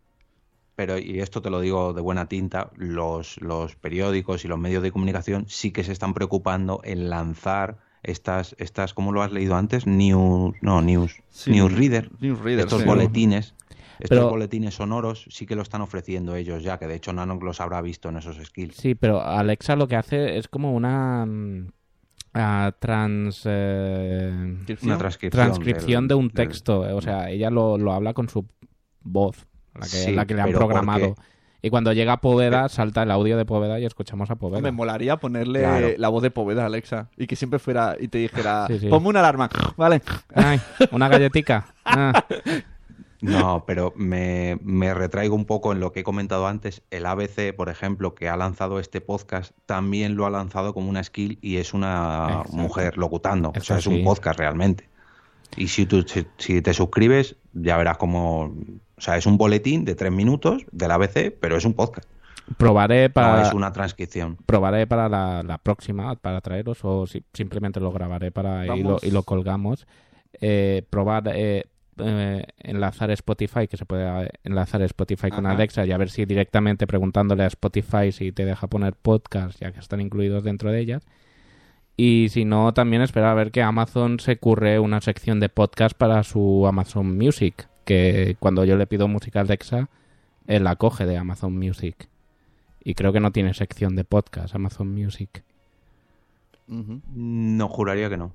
[1.01, 4.91] y esto te lo digo de buena tinta, los, los periódicos y los medios de
[4.91, 9.85] comunicación sí que se están preocupando en lanzar estas, estas ¿cómo lo has leído antes?
[9.85, 12.87] News, no, news, Sí, newsreader, Newsreader, estos sí.
[12.87, 13.53] boletines,
[13.99, 17.35] estos Pero- boletines sonoros sí que lo están ofreciendo ellos ya, que de hecho Nano
[17.41, 18.75] los habrá visto en esos skills.
[18.75, 21.67] Sí, pero Alexa lo que hace es como una mm,
[22.79, 24.31] trans, eh,
[24.81, 25.29] Una transcripción.
[25.45, 26.79] transcripción del- de un del- texto.
[26.95, 28.47] O sea, ella lo, lo habla con su
[29.01, 29.45] voz,
[29.75, 31.15] la que, Sí, la que le han programado.
[31.65, 34.59] Y cuando llega Poveda, salta el audio de Poveda y escuchamos a Poveda.
[34.61, 35.87] Me molaría ponerle Claro.
[35.97, 38.87] la voz de Poveda a Alexa y que siempre fuera y te dijera, Sí, sí.
[38.89, 40.01] ponme una alarma, ¿vale?
[40.35, 40.59] Ay,
[40.91, 41.67] una galletica.
[41.85, 42.25] Ah,
[43.21, 46.81] No, pero me, me retraigo un poco en lo que he comentado antes.
[46.91, 51.01] El ABC, por ejemplo, que ha lanzado este podcast, también lo ha lanzado como una
[51.01, 52.57] skill y es una Exacto.
[52.57, 53.49] mujer locutando.
[53.49, 53.89] o Eso sea, es sí.
[53.89, 54.89] un podcast realmente.
[55.57, 58.53] Y si tú si, si te suscribes, ya verás como...
[58.97, 62.07] O sea, es un boletín de tres minutos del ABC, pero es un podcast.
[62.57, 64.37] probaré No para, es una transcripción.
[64.45, 68.97] probaré para la, la próxima, para traeros, o si- simplemente lo grabaré para y lo,
[69.01, 69.87] y lo colgamos.
[70.41, 71.65] Eh, probar eh,
[71.97, 75.55] eh, enlazar Spotify, que se puede eh, enlazar Spotify con Ajá.
[75.55, 79.71] Alexa y a ver si directamente preguntándole a Spotify si te deja poner podcast, ya
[79.71, 81.03] que están incluidos dentro de ellas.
[81.95, 85.95] Y si no, también esperar a ver que Amazon se curre una sección de podcast
[85.95, 89.89] para su Amazon Music, que cuando yo le pido música a Alexa,
[90.47, 92.09] él la coge de Amazon Music.
[92.83, 95.43] Y creo que no tiene sección de podcast Amazon Music.
[96.67, 98.33] No, juraría que no.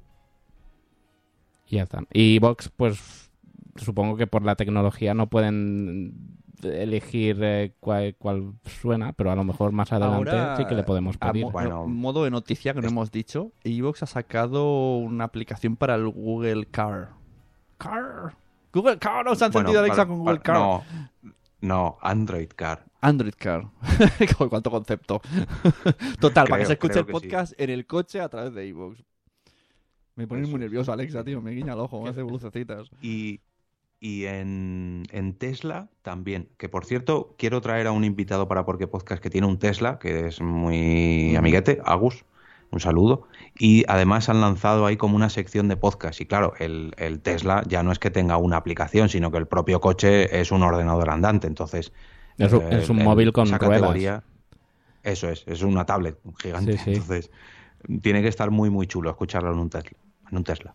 [1.67, 2.03] Y ya está.
[2.13, 3.31] Y Vox, pues
[3.77, 6.15] supongo que por la tecnología no pueden
[6.63, 10.83] elegir eh, cuál, cuál suena, pero a lo mejor más adelante Ahora, sí que le
[10.83, 11.45] podemos pedir.
[11.45, 11.71] mo- Bueno.
[11.71, 16.09] no, modo de noticia que no hemos dicho, Evox ha sacado una aplicación para el
[16.09, 17.11] Google Car.
[17.79, 18.35] Car.
[18.73, 20.57] Google Car, no se ha encendido Bueno, Alexa para- con Google para- Car.
[20.57, 20.85] No,
[21.61, 22.85] no, Android Car.
[23.01, 23.65] Android Car.
[24.51, 25.21] ¿Cuánto concepto?
[26.21, 27.13] Total, para que se escuche el sí.
[27.13, 28.99] podcast en el coche a través de iVoox.
[30.17, 31.41] Me pones muy nervioso, Alexa, tío.
[31.41, 32.91] Me guiña el ojo, me hace lucecitas.
[33.01, 33.41] Y,
[34.01, 36.49] y en, en Tesla también.
[36.57, 39.99] Que por cierto, quiero traer a un invitado para Porque Podcast que tiene un Tesla,
[39.99, 42.25] que es muy amiguete, Agus.
[42.71, 43.27] Un saludo.
[43.59, 46.21] Y además han lanzado ahí como una sección de podcast.
[46.21, 49.47] Y claro, el, el Tesla ya no es que tenga una aplicación, sino que el
[49.47, 51.47] propio coche es un ordenador andante.
[51.47, 51.93] Entonces.
[52.37, 53.81] Es un- eh, es un el- móvil con esa ruedas.
[53.81, 54.23] categoría-
[55.03, 56.73] Eso es, es una tablet gigante.
[56.73, 56.91] Sí, sí.
[56.93, 57.31] Entonces,
[58.03, 59.97] tiene que estar muy, muy chulo escucharlo en un Tesla.
[60.31, 60.75] En un Tesla.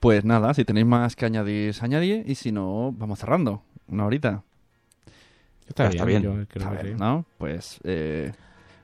[0.00, 2.24] Pues nada, si tenéis más que añadir, se añade.
[2.26, 3.62] Y si no, vamos cerrando.
[3.88, 4.42] Una horita.
[5.66, 6.22] Está, bien, bien.
[6.22, 6.94] yo creo que sí.
[6.98, 7.24] ¿no?
[7.38, 8.32] Pues eh,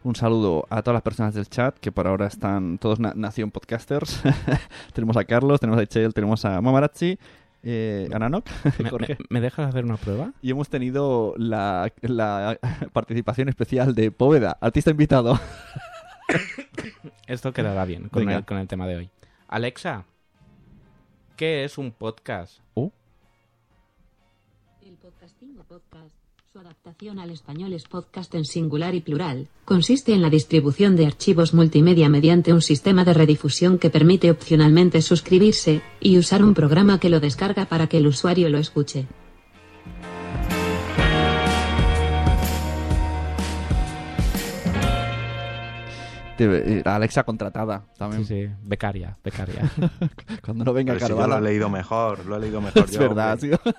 [0.05, 3.51] un saludo a todas las personas del chat que por ahora están todos na- Nación
[3.51, 4.23] Podcasters.
[4.95, 7.19] tenemos a Carlos, tenemos a Echel, tenemos a Mamarazzi,
[7.63, 8.47] eh, a Nanok,
[8.79, 9.17] ¿Me, Jorge.
[9.19, 10.33] me- me dejas hacer una prueba?
[10.41, 12.59] Y hemos tenido la, la
[12.93, 15.39] participación especial de Póveda, artista invitado.
[17.27, 19.11] Esto quedará bien con el, con el tema de hoy.
[19.49, 20.05] Alexa,
[21.39, 22.59] ¿qué es un podcast?
[24.83, 26.13] El podcasting o podcast,
[26.53, 29.47] su adaptación al español es podcast en singular y plural.
[29.65, 35.01] Consiste en la distribución de archivos multimedia mediante un sistema de redifusión que permite opcionalmente
[35.01, 39.07] suscribirse y usar un programa que lo descarga para que el usuario lo escuche.
[46.47, 48.25] De- eh, Alexa contratada también.
[48.25, 49.63] Sí, sí, becaria, becaria.
[50.45, 52.93] Cuando no venga Pero si yo lo he leído mejor, lo he leído mejor Es
[52.93, 53.59] yo, verdad, hombre.
[53.59, 53.73] tío.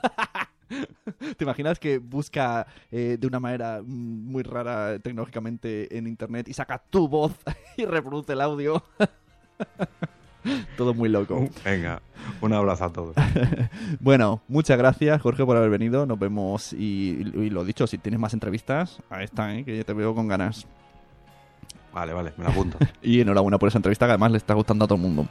[1.38, 6.78] ¿Te imaginas que busca eh, de una manera muy rara tecnológicamente en internet y saca
[6.90, 7.34] tu voz
[7.78, 8.84] y reproduce el audio?
[10.78, 11.48] Todo muy loco.
[11.66, 12.02] Venga,
[12.42, 13.16] un abrazo a todos.
[14.00, 16.06] Bueno, muchas gracias, Jorge, por haber venido.
[16.06, 19.66] Nos vemos y, y lo dicho, si tienes más entrevistas, ahí está, ¿eh?
[19.66, 20.66] que ya te veo con ganas.
[21.94, 22.78] Vale, vale, me lo apunto.
[23.02, 25.28] Y enhorabuena por esa entrevista que además le está gustando a todo el mundo.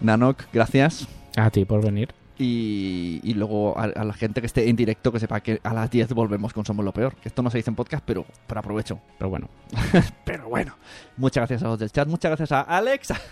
[0.00, 1.06] Nanok, gracias.
[1.36, 2.12] A ti por venir.
[2.38, 5.74] Y, y luego a, a la gente que esté en directo que sepa que a
[5.74, 7.14] las 10 volvemos con Somos lo Peor.
[7.16, 8.98] Que esto no se dice en podcast, pero, pero aprovecho.
[9.18, 9.48] Pero bueno,
[10.24, 10.74] Pero bueno.
[11.18, 12.08] Muchas gracias a los del chat.
[12.08, 13.20] Muchas gracias a Alexa.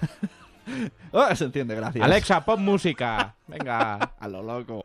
[1.13, 2.05] Oh, se entiende, gracias.
[2.05, 3.35] Alexa, pon música.
[3.47, 3.95] Venga.
[3.95, 4.85] A lo loco.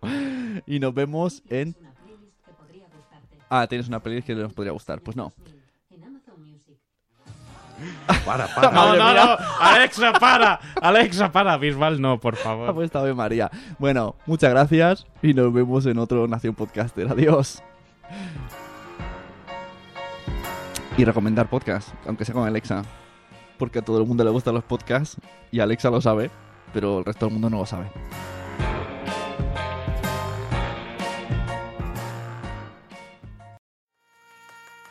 [0.65, 1.75] Y nos vemos en...
[1.77, 3.37] Una playlist que podría gustarte.
[3.49, 5.01] Ah, tienes una playlist que nos podría gustar.
[5.01, 5.33] Pues no.
[8.25, 8.71] Para, para.
[8.71, 9.37] No, no, no.
[9.59, 10.59] Alexa, para.
[10.81, 11.57] Alexa, para.
[11.57, 12.73] Bisbal, no, por Ha favor.
[12.73, 13.49] puesto Ave María.
[13.79, 17.07] Bueno, muchas gracias y nos vemos en otro Nación Podcaster.
[17.11, 17.61] Adiós.
[20.97, 22.83] Y recomendar podcast, aunque sea con Alexa.
[23.57, 25.17] Porque a todo el mundo le gustan los podcasts
[25.51, 26.29] y Alexa lo sabe,
[26.73, 27.85] pero el resto del mundo no lo sabe.